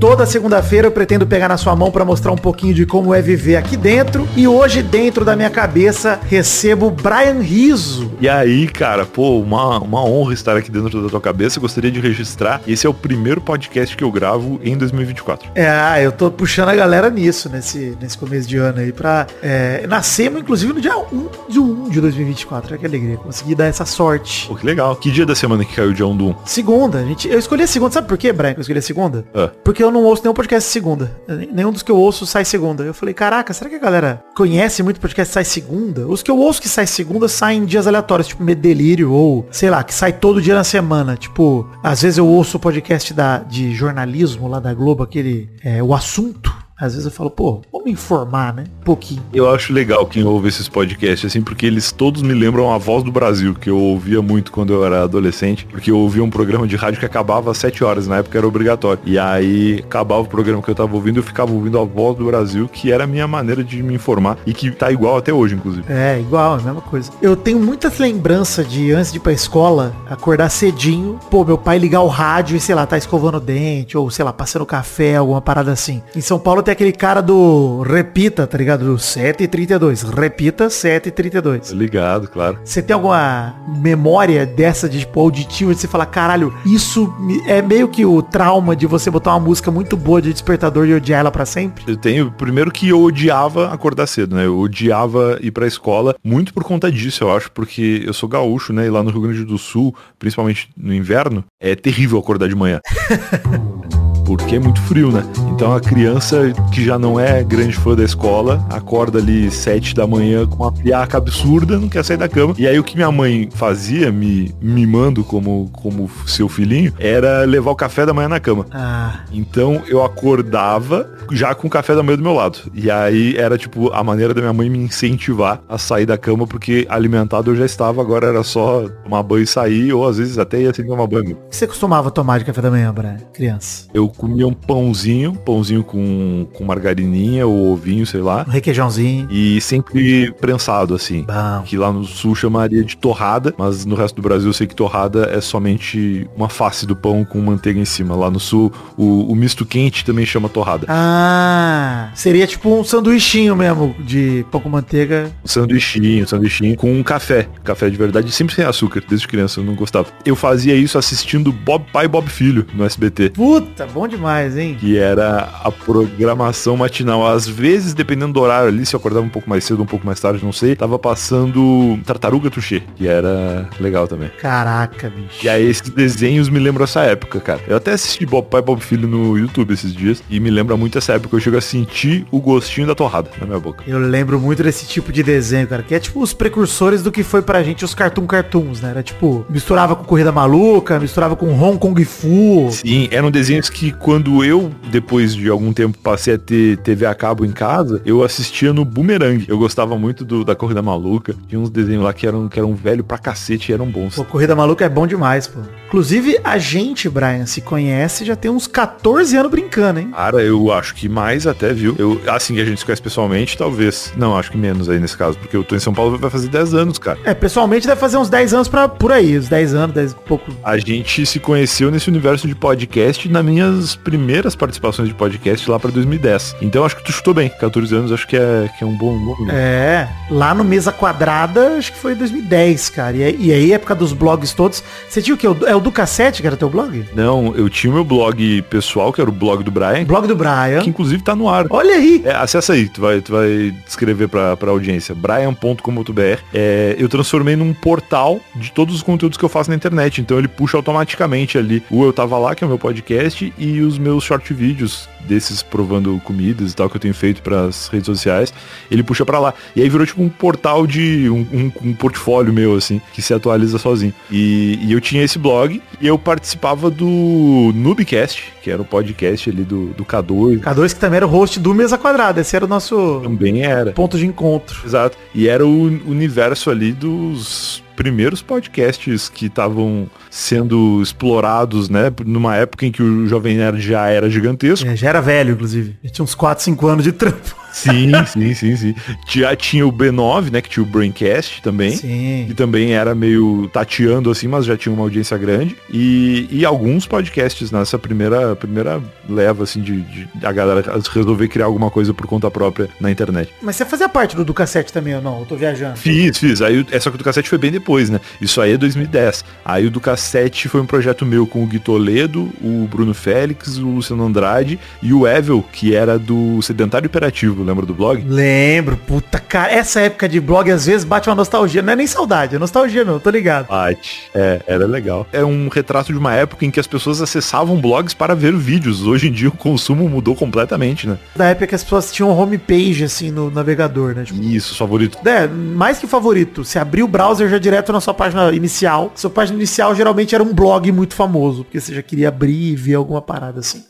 Toda 0.07 0.23
segunda-feira 0.23 0.85
eu 0.85 0.91
pretendo 0.91 1.25
pegar 1.25 1.47
na 1.47 1.57
sua 1.57 1.75
mão 1.75 1.89
para 1.89 2.05
mostrar 2.05 2.31
um 2.31 2.38
pouquinho 2.38 2.75
de 2.75 2.85
como 2.85 3.11
é 3.11 3.23
viver 3.23 3.55
aqui 3.55 3.75
dentro. 3.75 4.29
E 4.35 4.47
hoje, 4.47 4.83
dentro 4.83 5.25
da 5.25 5.35
minha 5.35 5.49
cabeça, 5.49 6.19
recebo 6.29 6.91
Brian 6.91 7.41
Riso. 7.41 8.11
E 8.21 8.29
aí, 8.29 8.67
cara, 8.67 9.03
pô, 9.03 9.39
uma, 9.39 9.79
uma 9.79 10.05
honra 10.05 10.35
estar 10.35 10.55
aqui 10.55 10.69
dentro 10.69 11.01
da 11.01 11.09
tua 11.09 11.19
cabeça. 11.19 11.57
Eu 11.57 11.61
gostaria 11.61 11.89
de 11.89 11.99
registrar. 11.99 12.61
Esse 12.67 12.85
é 12.85 12.89
o 12.89 12.93
primeiro 12.93 13.41
podcast 13.41 13.97
que 13.97 14.03
eu 14.03 14.11
gravo 14.11 14.59
em 14.63 14.77
2024. 14.77 15.49
É, 15.55 15.67
ah, 15.67 15.99
eu 15.99 16.11
tô 16.11 16.29
puxando 16.29 16.69
a 16.69 16.75
galera 16.75 17.09
nisso, 17.09 17.49
nesse, 17.49 17.97
nesse 17.99 18.16
começo 18.16 18.47
de 18.47 18.57
ano 18.57 18.81
aí, 18.81 18.93
pra. 18.93 19.25
É, 19.41 19.87
nascemos, 19.87 20.39
inclusive, 20.39 20.72
no 20.72 20.81
dia 20.81 20.95
1 20.95 21.29
de 21.49 21.59
1 21.59 21.89
de 21.89 21.99
2024. 22.01 22.69
Olha 22.69 22.77
que 22.77 22.85
alegria. 22.85 23.17
Consegui 23.17 23.55
dar 23.55 23.66
essa 23.66 23.85
sorte. 23.85 24.47
Pô, 24.47 24.55
que 24.55 24.67
legal. 24.67 24.95
Que 24.97 25.09
dia 25.09 25.25
da 25.25 25.33
semana 25.33 25.66
que 25.66 25.75
caiu 25.75 25.89
o 25.89 25.93
dia 25.95 26.05
1 26.05 26.16
do 26.16 26.27
1? 26.27 26.35
Segunda. 26.45 26.99
A 26.99 27.03
gente, 27.03 27.27
eu 27.27 27.39
escolhi 27.39 27.63
a 27.63 27.67
segunda. 27.67 27.91
Sabe 27.91 28.07
por 28.07 28.19
quê, 28.19 28.31
Brian, 28.31 28.53
que 28.53 28.59
eu 28.59 28.61
escolhi 28.61 28.77
a 28.77 28.83
segunda? 28.83 29.25
Ah. 29.33 29.49
Porque 29.63 29.81
eu 29.81 29.94
não 29.95 30.03
ouço 30.03 30.22
nenhum 30.22 30.33
podcast 30.33 30.69
segunda. 30.69 31.11
Nenhum 31.51 31.72
dos 31.72 31.81
que 31.81 31.91
eu 31.91 31.97
ouço 31.97 32.25
sai 32.25 32.45
segunda. 32.45 32.83
Eu 32.83 32.94
falei, 32.94 33.13
caraca, 33.13 33.53
será 33.53 33.69
que 33.69 33.78
a 33.78 33.79
galera 33.79 34.23
conhece 34.35 34.83
muito 34.83 35.00
podcast 35.00 35.33
sai 35.33 35.45
segunda? 35.45 36.06
Os 36.07 36.22
que 36.22 36.29
eu 36.29 36.38
ouço 36.38 36.61
que 36.61 36.69
sai 36.69 36.85
segunda 36.85 37.28
saem 37.28 37.61
em 37.61 37.66
dias 37.66 37.88
aleatórios, 37.88 38.28
tipo 38.28 38.44
Medelírio 38.44 39.11
ou, 39.11 39.47
sei 39.50 39.69
lá, 39.69 39.84
que 39.84 39.94
sai 39.94 40.13
todo 40.13 40.41
dia 40.41 40.53
na 40.53 40.63
semana. 40.63 41.16
Tipo, 41.16 41.67
às 41.81 42.01
vezes 42.01 42.17
eu 42.17 42.28
ouço 42.28 42.57
o 42.57 42.59
podcast 42.59 43.13
da, 43.13 43.39
de 43.39 43.73
jornalismo 43.73 44.47
lá 44.47 44.59
da 44.59 44.73
Globo, 44.73 45.03
aquele, 45.03 45.50
é, 45.63 45.81
o 45.81 45.94
assunto. 45.94 46.54
Às 46.78 46.91
vezes 46.91 47.06
eu 47.06 47.12
falo, 47.12 47.30
pô, 47.31 47.62
vamos 47.72 47.86
me 47.86 47.91
informar, 47.94 48.53
né? 48.53 48.66
Um 48.81 48.84
pouquinho. 48.84 49.24
Eu 49.34 49.50
acho 49.50 49.72
legal 49.72 50.06
quem 50.06 50.25
ouve 50.25 50.50
esses 50.50 50.68
podcasts, 50.68 51.31
assim, 51.31 51.41
porque 51.41 51.66
eles 51.66 51.90
todos 51.90 52.22
me 52.22 52.34
lembram 52.34 52.69
a 52.74 52.78
voz 52.78 53.02
do 53.02 53.13
Brasil, 53.13 53.53
que 53.53 53.69
eu 53.69 53.80
ouvia 53.80 54.22
muito 54.22 54.52
quando 54.52 54.74
eu 54.74 54.84
era 54.84 55.03
adolescente, 55.03 55.66
porque 55.66 55.90
eu 55.90 55.97
ouvia 55.97 56.22
um 56.22 56.30
programa 56.30 56.68
de 56.68 56.75
rádio 56.75 57.00
que 57.00 57.06
acabava 57.06 57.50
às 57.50 57.58
7 57.59 57.81
horas, 57.81 58.08
na 58.08 58.18
época 58.18 58.38
era 58.38 58.46
obrigatório. 58.46 59.02
E 59.06 59.18
aí 59.18 59.80
acabava 59.85 60.22
o 60.22 60.28
programa 60.28 60.62
que 60.62 60.69
eu 60.69 60.75
tava 60.75 60.94
ouvindo, 60.94 61.19
eu 61.19 61.24
ficava 61.24 61.53
ouvindo 61.53 61.80
a 61.80 61.85
voz 61.85 62.18
do 62.18 62.25
Brasil, 62.25 62.68
que 62.68 62.91
era 62.91 63.06
a 63.06 63.08
minha 63.08 63.25
maneira 63.25 63.64
de 63.64 63.81
me 63.81 63.94
informar 63.94 64.38
e 64.46 64.53
que 64.53 64.69
tá 64.69 64.91
igual 64.91 65.16
até 65.16 65.31
hoje, 65.31 65.56
inclusive. 65.56 65.85
É, 65.88 66.19
igual, 66.19 66.56
a 66.56 66.58
mesma 66.58 66.81
coisa. 66.81 67.09
Eu 67.22 67.38
tenho 67.38 67.59
muitas 67.59 67.97
lembranças 68.00 68.68
de 68.68 68.91
antes 68.91 69.14
de 69.14 69.18
ir 69.18 69.22
pra 69.22 69.31
escola, 69.31 69.94
acordar 70.09 70.50
cedinho, 70.50 71.18
pô, 71.31 71.46
meu 71.46 71.58
pai 71.58 71.78
ligar 71.78 72.02
o 72.02 72.08
rádio 72.08 72.58
e, 72.58 72.59
sei 72.59 72.75
lá, 72.75 72.85
tá 72.85 72.97
escovando 72.97 73.38
o 73.38 73.40
dente, 73.40 73.97
ou, 73.97 74.12
sei 74.12 74.25
lá, 74.25 74.34
passando 74.34 74.66
café, 74.66 75.16
alguma 75.16 75.40
parada 75.40 75.72
assim. 75.72 76.02
Em 76.14 76.19
São 76.19 76.38
Paulo 76.38 76.65
tem 76.66 76.72
aquele 76.72 76.92
cara 76.92 77.22
do 77.22 77.84
repita, 77.84 78.48
tá 78.48 78.58
ligado? 78.58 78.86
Do 78.86 78.98
732. 78.98 80.02
Repita 80.02 80.70
732. 80.70 81.70
Ligado, 81.72 82.28
claro. 82.28 82.59
Você 82.66 82.81
tem 82.81 82.94
alguma 82.94 83.56
memória 83.68 84.46
dessa 84.46 84.90
de 84.90 85.00
tipo 85.00 85.20
auditiva 85.20 85.74
de 85.74 85.80
você 85.80 85.88
falar, 85.88 86.08
caralho, 86.08 86.53
isso 86.66 87.14
é 87.46 87.62
meio 87.62 87.88
que 87.88 88.03
o 88.03 88.22
trauma 88.22 88.76
de 88.76 88.88
você 88.88 89.12
botar 89.12 89.31
uma 89.31 89.40
música 89.40 89.70
muito 89.70 89.96
boa 89.96 90.22
de 90.22 90.34
despertador 90.34 90.88
e 90.88 90.96
odiar 90.96 91.20
ela 91.20 91.31
pra 91.31 91.46
sempre? 91.46 91.84
Eu 91.88 91.96
tenho, 91.96 92.31
primeiro 92.31 92.72
que 92.72 92.90
eu 92.90 93.02
odiava 93.02 93.72
acordar 93.72 94.08
cedo, 94.08 94.35
né? 94.35 94.46
Eu 94.46 94.58
odiava 94.58 95.38
ir 95.41 95.52
pra 95.52 95.68
escola, 95.68 96.16
muito 96.23 96.53
por 96.53 96.64
conta 96.64 96.91
disso, 96.91 97.23
eu 97.23 97.32
acho, 97.32 97.52
porque 97.52 98.03
eu 98.06 98.14
sou 98.14 98.28
gaúcho, 98.28 98.73
né? 98.73 98.88
E 98.88 98.90
lá 98.90 99.03
no 99.03 99.11
Rio 99.11 99.22
Grande 99.22 99.46
do 99.46 99.58
Sul, 99.58 99.96
principalmente 100.18 100.70
no 100.76 100.94
inverno, 100.94 101.46
é 101.59 101.76
terrível 101.76 102.18
acordar 102.18 102.50
de 102.50 102.56
manhã. 102.56 102.79
Porque 104.25 104.55
é 104.55 104.59
muito 104.59 104.81
frio, 104.81 105.11
né? 105.11 105.23
Então 105.53 105.73
a 105.73 105.79
criança 105.79 106.51
que 106.72 106.83
já 106.83 106.97
não 106.99 107.19
é 107.19 107.43
grande 107.43 107.75
fã 107.75 107.95
da 107.95 108.03
escola, 108.03 108.66
acorda 108.69 109.19
ali 109.19 109.49
sete 109.51 109.93
da 109.95 110.05
manhã 110.07 110.45
com 110.45 110.63
uma 110.63 110.72
piaca 110.72 111.17
absurda, 111.17 111.77
não 111.77 111.87
quer 111.87 112.03
sair 112.03 112.17
da 112.17 112.27
cama. 112.27 112.53
E 112.57 112.67
aí 112.67 112.77
o 112.79 112.83
que 112.83 112.95
minha 112.95 113.11
mãe 113.11 113.49
fazia, 113.53 114.11
me 114.11 114.53
mimando 114.61 115.23
como, 115.23 115.69
como 115.72 116.09
seu 116.25 116.49
filhinho, 116.49 116.93
era 116.99 117.43
levar 117.45 117.72
o 117.72 117.75
café 117.75 118.05
da 118.05 118.13
manhã 118.13 118.27
na 118.29 118.39
cama. 118.39 118.66
Ah, 118.72 119.19
Então 119.31 119.81
eu 119.87 120.03
acordava 120.03 121.07
já 121.31 121.53
com 121.55 121.67
o 121.67 121.69
café 121.69 121.95
da 121.95 122.03
manhã 122.03 122.17
do 122.17 122.23
meu 122.23 122.33
lado. 122.33 122.59
E 122.73 122.89
aí 122.91 123.35
era 123.37 123.57
tipo 123.57 123.91
a 123.93 124.03
maneira 124.03 124.33
da 124.33 124.41
minha 124.41 124.53
mãe 124.53 124.69
me 124.69 124.77
incentivar 124.79 125.61
a 125.69 125.77
sair 125.77 126.05
da 126.05 126.17
cama, 126.17 126.45
porque 126.47 126.85
alimentado 126.89 127.51
eu 127.51 127.55
já 127.55 127.66
estava, 127.66 128.01
agora 128.01 128.27
era 128.27 128.43
só 128.43 128.87
tomar 129.03 129.23
banho 129.23 129.43
e 129.43 129.47
sair, 129.47 129.93
ou 129.93 130.07
às 130.07 130.17
vezes 130.17 130.37
até 130.37 130.61
ia 130.61 130.73
sem 130.73 130.85
tomar 130.85 131.07
banho. 131.07 131.37
o 131.45 131.49
que 131.49 131.55
você 131.55 131.67
costumava 131.67 132.11
tomar 132.11 132.39
de 132.39 132.45
café 132.45 132.61
da 132.61 132.69
manhã, 132.72 132.93
Brian? 132.93 133.17
Criança. 133.33 133.87
Eu 133.93 134.09
comia 134.17 134.47
um 134.47 134.53
pãozinho, 134.53 135.34
pãozinho 135.34 135.84
com, 135.84 136.47
com 136.53 136.64
margarininha 136.64 137.46
ou 137.46 137.72
ovinho, 137.73 138.06
sei 138.06 138.22
lá. 138.22 138.46
Um 138.47 138.52
requeijãozinho. 138.52 139.28
E 139.29 139.59
sempre 139.62 140.32
prensado, 140.34 140.96
assim. 140.96 141.23
Bom. 141.23 141.64
Que 141.64 141.78
lá 141.78 141.91
no 141.91 142.03
sul 142.03 142.35
chamaria 142.35 142.84
de 142.84 142.97
torrada, 142.97 143.53
mas 143.58 143.85
no 143.85 143.96
resto 143.96 144.16
do 144.16 144.22
Brasil 144.22 144.50
eu 144.50 144.53
sei 144.53 144.67
que 144.67 144.76
torrada 144.76 145.29
é 145.32 145.41
somente 145.41 146.28
uma 146.35 146.50
face 146.50 146.85
do 146.85 146.96
pão 146.96 147.23
com 147.23 147.40
manteiga 147.40 147.79
em 147.79 147.85
cima. 147.85 148.16
Lá 148.16 148.29
no 148.29 148.40
sul, 148.40 148.72
o, 148.97 149.32
o 149.32 149.35
misto 149.35 149.66
quente 149.66 150.06
também 150.06 150.26
chama 150.26 150.50
torrada. 150.50 150.85
Ah, 150.90 152.09
seria 152.16 152.47
tipo 152.47 152.70
um 152.70 152.84
sanduichinho 152.84 153.56
mesmo 153.56 153.96
de 154.00 154.46
pão 154.52 154.61
com 154.61 154.70
manteiga. 154.70 155.32
Um 155.44 155.47
sanduichinho, 155.47 156.23
um 156.23 156.28
sanduichinho 156.28 156.76
com 156.76 156.91
um 156.91 157.03
café. 157.03 157.47
Café 157.64 157.90
de 157.90 157.97
verdade, 157.97 158.32
sempre 158.32 158.56
sem 158.56 158.66
açúcar. 158.66 159.03
Desde 159.08 159.28
criança 159.28 159.59
eu 159.59 159.64
não 159.64 159.76
gostava. 159.76 160.08
Eu 160.26 160.35
fazia 160.35 160.76
isso 160.76 160.97
assistindo 160.97 161.52
Bob 161.52 161.85
Pai 161.91 162.06
e 162.06 162.08
Bob 162.08 162.28
Filho 162.29 162.66
no 162.73 162.85
SBT. 162.85 163.32
Puta, 163.32 163.85
bom 163.88 164.04
demais, 164.07 164.57
hein? 164.57 164.78
Que 164.79 164.97
era 164.97 165.49
a 165.63 165.72
programação 165.72 166.78
matinal. 166.78 167.25
Às 167.25 167.47
vezes, 167.47 167.93
dependendo 167.93 168.34
do 168.34 168.41
horário 168.41 168.69
ali, 168.69 168.85
se 168.85 168.96
eu 168.96 168.99
acordava 168.99 169.25
um 169.25 169.29
pouco 169.29 169.49
mais 169.49 169.63
cedo, 169.63 169.84
um 169.84 169.85
pouco 169.85 170.05
mais 170.05 170.19
tarde, 170.19 170.43
não 170.43 170.52
sei, 170.52 170.75
tava 170.75 170.97
passando 170.99 171.99
Tartaruga 172.05 172.49
Tuxê, 172.49 172.81
que 172.96 173.07
era 173.07 173.67
legal 173.79 174.07
também. 174.07 174.29
Caraca, 174.40 175.09
bicho. 175.09 175.43
E 175.43 175.49
aí 175.49 175.66
esses 175.66 175.90
desenhos 175.90 176.49
me 176.49 176.59
lembram 176.59 176.84
essa 176.84 177.02
época, 177.02 177.40
cara. 177.40 177.61
Eu 177.67 177.78
até 177.78 177.91
assisti 177.91 178.25
Bob 178.25 178.47
Pai 178.47 178.61
e 178.61 178.63
Bob 178.63 178.81
Filho 178.81 179.07
no 179.07 179.37
YouTube 179.37 179.73
esses 179.73 179.93
dias 179.93 180.23
e 180.29 180.40
me 180.40 180.49
lembra 180.49 180.75
muito 180.78 180.97
essa 180.97 181.13
época. 181.13 181.35
Eu 181.35 181.40
chego 181.40 181.58
a 181.58 181.61
sentir 181.61 182.25
o 182.31 182.40
gostinho 182.40 182.87
da 182.87 182.96
torrada 182.96 183.29
na 183.40 183.46
minha 183.46 183.59
boca. 183.59 183.84
Eu 183.87 183.99
lembro 183.99 184.40
muito 184.40 184.63
desse 184.63 184.85
tipo 184.87 185.11
de 185.11 185.23
desenho, 185.23 185.67
cara, 185.67 185.84
que 185.84 185.96
é 185.96 185.99
tipo 185.99 186.22
os 186.22 186.34
precursores 186.34 187.01
do 187.01 187.11
que 187.11 187.23
foi 187.23 187.41
pra 187.41 187.63
gente 187.63 187.84
os 187.84 187.93
Cartoon 187.93 188.25
Cartoons, 188.25 188.81
né? 188.81 188.90
Era 188.90 189.03
tipo, 189.03 189.46
misturava 189.49 189.96
com 189.96 190.03
Corrida 190.03 190.31
Maluca, 190.31 190.99
misturava 190.99 191.35
com 191.35 191.51
Hong 191.51 191.78
Kong 191.78 192.05
Fu. 192.05 192.69
Sim, 192.72 193.08
eram 193.11 193.31
desenhos 193.31 193.69
que 193.69 193.91
quando 194.00 194.44
eu, 194.44 194.72
depois 194.92 195.34
de 195.34 195.50
algum 195.50 195.74
tempo, 195.74 195.97
passei 195.97 196.36
a 196.36 196.38
ter 196.38 196.78
TV 196.78 197.06
a 197.06 197.16
cabo 197.16 197.46
em 197.46 197.52
casa, 197.52 198.02
eu 198.06 198.24
assistia 198.24 198.74
no 198.74 198.86
Boomerang. 198.86 199.46
Eu 199.47 199.58
gostava 199.58 199.97
muito 199.97 200.24
do, 200.24 200.44
da 200.44 200.56
Corrida 200.56 200.82
Maluca. 200.82 201.36
Tinha 201.47 201.59
uns 201.59 201.70
desenhos 201.70 202.03
lá 202.03 202.14
que 202.14 202.28
eram, 202.28 202.47
que 202.47 202.59
eram 202.59 202.74
velho 202.76 203.03
pra 203.03 203.18
cacete 203.18 203.72
e 203.72 203.74
eram 203.74 203.88
bons. 203.88 204.16
Pô, 204.16 204.24
Corrida 204.24 204.56
Maluca 204.56 204.86
é 204.86 204.90
bom 204.90 205.08
demais, 205.08 205.47
pô. 205.47 205.59
Inclusive, 205.88 206.40
a 206.44 206.58
gente, 206.58 207.08
Brian, 207.09 207.46
se 207.46 207.62
conhece 207.62 208.26
já 208.26 208.36
tem 208.36 208.52
uns 208.52 208.68
14 208.68 209.38
anos 209.38 209.52
brincando, 209.52 210.00
hein? 210.00 210.12
Cara, 210.12 210.42
eu 210.42 210.72
acho 210.72 210.94
que 210.96 211.08
mais 211.08 211.47
até, 211.47 211.74
viu? 211.74 211.96
Eu, 211.97 212.22
assim 212.28 212.56
que 212.56 212.62
a 212.62 212.66
gente 212.66 212.80
se 212.80 212.86
conhece 212.86 213.02
pessoalmente, 213.02 213.58
talvez. 213.58 214.14
Não, 214.18 214.38
acho 214.38 214.52
que 214.52 214.58
menos 214.58 214.90
aí 214.90 215.00
nesse 215.00 215.18
caso, 215.18 215.38
porque 215.38 215.56
eu 215.56 215.64
tô 215.64 215.76
em 215.76 215.80
São 215.80 215.94
Paulo 215.94 216.18
vai 216.18 216.30
fazer 216.30 216.50
10 216.50 216.74
anos, 216.74 216.97
cara. 216.97 217.20
É, 217.24 217.34
pessoalmente 217.34 217.88
deve 217.88 218.00
fazer 218.00 218.18
uns 218.18 218.30
10 218.30 218.53
anos 218.53 218.68
pra, 218.68 218.88
por 218.88 219.12
aí, 219.12 219.38
uns 219.38 219.47
10 219.47 219.74
anos, 219.74 219.96
10 219.96 220.12
e 220.12 220.16
pouco. 220.16 220.52
A 220.64 220.78
gente 220.78 221.26
se 221.26 221.40
conheceu 221.40 221.92
nesse 221.92 222.09
universo 222.09 222.47
de 222.47 222.56
podcast 222.56 223.30
nas 223.30 223.46
minhas 223.46 223.84
primeiras 223.93 224.55
participações 224.55 225.09
de 225.09 225.14
podcast 225.14 225.70
lá 225.70 225.78
pra 225.78 225.91
2010. 225.91 226.55
Então 226.61 226.85
acho 226.85 226.96
que 226.96 227.03
tu 227.03 227.11
chutou 227.11 227.34
bem. 227.34 227.49
14 227.59 227.93
anos 227.96 228.11
acho 228.14 228.26
que 228.28 228.37
é, 228.37 228.70
que 228.78 228.84
é 228.84 228.87
um 228.87 228.96
bom 228.97 229.14
número. 229.20 229.52
É, 229.55 230.08
lá 230.32 230.55
no 230.55 230.64
Mesa 230.64 230.91
Quadrada, 230.93 231.76
acho 231.78 231.91
que 231.91 231.99
foi 231.99 232.16
2010, 232.16 232.90
cara. 232.90 233.17
E, 233.17 233.23
aí- 233.23 233.37
e 233.40 233.52
aí, 233.52 233.73
época 233.73 233.93
dos 233.93 234.14
blogs 234.14 234.53
todos. 234.53 234.82
Você 235.09 235.22
tinha 235.22 235.35
o 235.35 235.37
que? 235.37 235.46
É 235.46 235.76
o 235.76 235.79
do 235.82 235.91
cassete 235.91 236.41
que 236.41 236.47
era 236.47 236.55
teu 236.55 236.70
blog? 236.70 237.05
Não, 237.14 237.53
eu 237.55 237.70
tinha 237.70 237.91
o 237.91 237.93
meu 237.93 238.05
blog 238.05 238.61
pessoal, 238.70 239.11
que 239.11 239.20
era 239.20 239.29
o 239.29 239.34
blog 239.34 239.64
do 239.64 239.72
Brian, 239.72 240.05
Blog 240.05 240.26
do 240.28 240.35
Brian. 240.35 240.79
que 240.82 240.90
inclusive 240.90 241.22
tá 241.22 241.35
no 241.35 241.49
ar. 241.49 241.66
Olha 241.70 241.96
aí. 241.96 242.22
É, 242.23 242.32
acessa 242.35 242.72
aí, 242.73 242.87
tu 242.87 243.02
vai, 243.02 243.20
tu 243.20 243.34
vai 243.34 243.73
descrever 243.85 244.28
pra, 244.29 244.55
pra 244.55 244.72
audiência. 244.72 245.14
brian.com.br. 245.16 246.40
É, 246.53 246.96
eu 246.97 247.09
transformei 247.09 247.55
num 247.55 247.73
portal 247.73 248.40
de 248.55 248.72
todos 248.72 248.96
os 248.96 249.03
conteúdos 249.03 249.37
que 249.37 249.43
eu 249.43 249.49
faço 249.49 249.70
na 249.70 249.76
internet. 249.76 250.22
Então 250.22 250.37
ele 250.37 250.47
puxa 250.47 250.78
automaticamente 250.78 251.58
ali 251.58 251.84
o 251.90 252.03
Eu 252.05 252.14
Tava 252.14 252.37
Lá, 252.37 252.55
que 252.55 252.64
é 252.64 252.67
o 252.67 252.70
meu 252.70 252.79
podcast, 252.79 253.53
e 253.58 253.74
os 253.81 253.97
meus 253.97 254.23
short 254.23 254.53
vídeos 254.53 255.07
desses 255.27 255.63
provando 255.63 256.22
comidas 256.24 256.72
e 256.72 256.75
tal 256.75 256.88
que 256.88 256.98
eu 256.98 257.01
tenho 257.01 257.13
feito 257.13 257.41
pras 257.41 257.88
redes 257.88 258.05
sociais. 258.05 258.53
Ele 258.91 259.01
puxa 259.01 259.25
pra 259.25 259.39
lá. 259.39 259.53
E 259.75 259.81
aí 259.81 259.89
virou 259.89 260.05
tipo 260.05 260.22
um 260.22 260.29
portal 260.29 260.86
de. 260.86 261.27
um, 261.29 261.39
um- 261.51 261.72
um 261.89 261.93
portfólio 261.93 262.53
meu, 262.53 262.75
assim, 262.75 263.01
que 263.13 263.22
se 263.22 263.33
atualiza 263.33 263.77
sozinho. 263.79 264.13
E, 264.31 264.79
e 264.83 264.91
eu 264.91 265.01
tinha 265.01 265.24
esse 265.24 265.39
blog 265.39 265.81
e 266.00 266.05
eu 266.07 266.17
participava 266.19 266.89
do 266.91 267.72
Noobcast, 267.74 268.53
que 268.62 268.69
era 268.69 268.81
o 268.81 268.86
podcast 268.86 269.50
ali 269.50 269.63
do, 269.63 269.88
do 269.93 270.05
K2. 270.05 270.60
K2 270.62 270.93
que 270.93 271.00
também 271.00 271.17
era 271.17 271.25
o 271.25 271.29
host 271.29 271.60
do 271.60 271.74
Mesa 271.74 271.98
Quadrada. 271.98 272.41
Esse 272.41 272.55
era 272.55 272.65
o 272.65 272.67
nosso 272.67 273.22
Também 273.24 273.63
era. 273.63 273.91
ponto 273.93 274.17
de 274.17 274.25
encontro. 274.27 274.81
Exato. 274.86 275.17
E 275.33 275.48
era 275.48 275.65
o 275.65 275.83
universo 276.10 276.69
ali 276.69 276.91
dos 276.91 277.83
primeiros 277.95 278.41
podcasts 278.41 279.29
que 279.29 279.45
estavam 279.45 280.07
sendo 280.36 281.01
explorados, 281.01 281.88
né? 281.88 282.12
Numa 282.25 282.58
época 282.58 282.86
em 282.86 282.91
que 282.91 283.01
o 283.01 283.25
Jovem 283.25 283.55
Nerd 283.55 283.79
já 283.79 284.10
era 284.10 284.29
gigantesco. 284.29 284.86
É, 284.86 284.93
já 284.93 285.08
era 285.08 285.22
velho, 285.22 285.53
inclusive. 285.53 285.96
Ele 286.03 286.12
tinha 286.12 286.24
uns 286.24 286.36
4, 286.36 286.62
5 286.62 286.88
anos 286.88 287.05
de 287.05 287.13
trampo. 287.13 287.55
Sim, 287.72 288.12
sim, 288.27 288.53
sim, 288.53 288.75
sim. 288.75 288.96
Já 289.29 289.55
tinha 289.55 289.88
o 289.88 289.91
B9, 289.93 290.51
né? 290.51 290.62
Que 290.62 290.70
tinha 290.70 290.84
o 290.84 290.86
Braincast 290.86 291.62
também. 291.62 291.91
Sim. 291.91 292.46
Que 292.48 292.53
também 292.53 292.93
era 292.93 293.15
meio 293.15 293.70
tateando 293.72 294.29
assim, 294.29 294.48
mas 294.48 294.65
já 294.65 294.75
tinha 294.75 294.93
uma 294.93 295.03
audiência 295.03 295.38
grande. 295.38 295.75
E, 295.89 296.48
e 296.51 296.65
alguns 296.65 297.08
podcasts 297.08 297.72
nessa 297.72 297.98
primeira, 297.98 298.58
primeira 298.58 299.01
leva, 299.29 299.63
assim, 299.63 299.82
de, 299.82 300.01
de 300.01 300.27
a 300.43 300.51
galera 300.51 300.84
resolver 301.13 301.48
criar 301.48 301.65
alguma 301.65 301.89
coisa 301.89 302.13
por 302.13 302.27
conta 302.27 302.51
própria 302.51 302.89
na 303.00 303.10
internet. 303.10 303.53
Mas 303.62 303.77
você 303.77 303.86
fazia 303.86 304.10
parte 304.10 304.36
do 304.36 304.43
Ducassete 304.43 304.91
também 304.91 305.15
ou 305.15 305.22
não? 305.22 305.39
Eu 305.39 305.46
tô 305.46 305.55
viajando. 305.55 305.96
Fiz, 305.96 306.38
fiz. 306.38 306.62
Aí, 306.62 306.86
é, 306.91 307.00
só 307.00 307.10
que 307.10 307.15
o 307.15 307.17
Ducassete 307.17 307.48
foi 307.48 307.58
bem 307.58 307.72
depois, 307.72 308.10
né? 308.10 308.20
Isso 308.41 308.60
aí 308.60 308.74
é 308.74 308.77
2010. 308.77 309.46
Aí 309.63 309.86
o 309.86 309.91
Ducassete 309.91 310.25
2017 310.25 310.69
foi 310.69 310.81
um 310.81 310.86
projeto 310.86 311.25
meu 311.25 311.45
com 311.45 311.63
o 311.63 311.67
Gui 311.67 311.79
Toledo, 311.79 312.51
o 312.62 312.88
Bruno 312.89 313.13
Félix, 313.13 313.77
o 313.77 313.88
Luciano 313.88 314.25
Andrade 314.25 314.79
e 315.01 315.13
o 315.13 315.27
Evel, 315.27 315.63
que 315.72 315.95
era 315.95 316.17
do 316.17 316.62
Sedentário 316.62 317.05
Imperativo, 317.05 317.63
lembra 317.63 317.86
do 317.86 317.93
blog? 317.93 318.24
Lembro, 318.27 318.98
puta 318.98 319.39
cara, 319.39 319.72
essa 319.72 320.01
época 320.01 320.27
de 320.27 320.39
blog 320.39 320.69
às 320.72 320.86
vezes 320.86 321.03
bate 321.03 321.29
uma 321.29 321.36
nostalgia, 321.36 321.81
não 321.81 321.93
é 321.93 321.95
nem 321.95 322.07
saudade, 322.07 322.55
é 322.55 322.60
nostalgia 322.60 323.05
meu, 323.05 323.19
tô 323.19 323.29
ligado. 323.29 323.67
Bate, 323.67 324.24
é, 324.33 324.62
era 324.67 324.86
legal. 324.86 325.27
É 325.31 325.43
um 325.43 325.69
retrato 325.69 326.12
de 326.12 326.17
uma 326.17 326.33
época 326.33 326.65
em 326.65 326.72
que 326.72 326.79
as 326.79 326.88
pessoas 326.88 327.22
acessavam 327.22 327.79
blogs 327.79 328.13
para 328.13 328.36
ver 328.36 328.55
vídeos, 328.55 329.05
hoje 329.05 329.27
em 329.27 329.31
dia 329.31 329.50
o 329.50 329.51
consumo 329.51 330.10
mudou 330.10 330.36
completamente, 330.36 331.07
né? 331.07 331.17
Da 331.36 331.45
época 331.45 331.67
que 331.67 331.75
as 331.75 331.83
pessoas 331.83 332.12
tinham 332.12 332.36
homepage 332.36 333.03
assim 333.03 333.31
no 333.31 333.51
navegador, 333.51 334.15
né? 334.15 334.24
Tipo, 334.24 334.41
Isso, 334.41 334.75
favorito. 334.75 335.17
É, 335.27 335.48
mais 335.48 336.00
que 336.00 336.07
favorito, 336.07 336.63
você 336.63 336.79
abriu 336.79 337.05
o 337.05 337.07
browser 337.07 337.50
já 337.50 337.57
direto 337.57 337.93
na 337.93 338.01
sua 338.01 338.13
página 338.13 338.51
inicial, 338.51 339.12
sua 339.15 339.29
página 339.29 339.57
inicial 339.57 339.93
geralmente 339.95 340.14
era 340.34 340.44
um 340.44 340.53
blog 340.53 340.91
muito 340.91 341.15
famoso, 341.15 341.63
porque 341.63 341.79
você 341.79 341.94
já 341.94 342.01
queria 342.01 342.29
abrir 342.29 342.72
e 342.72 342.75
ver 342.75 342.96
alguma 342.96 343.22
parada 343.22 343.60
assim. 343.60 343.84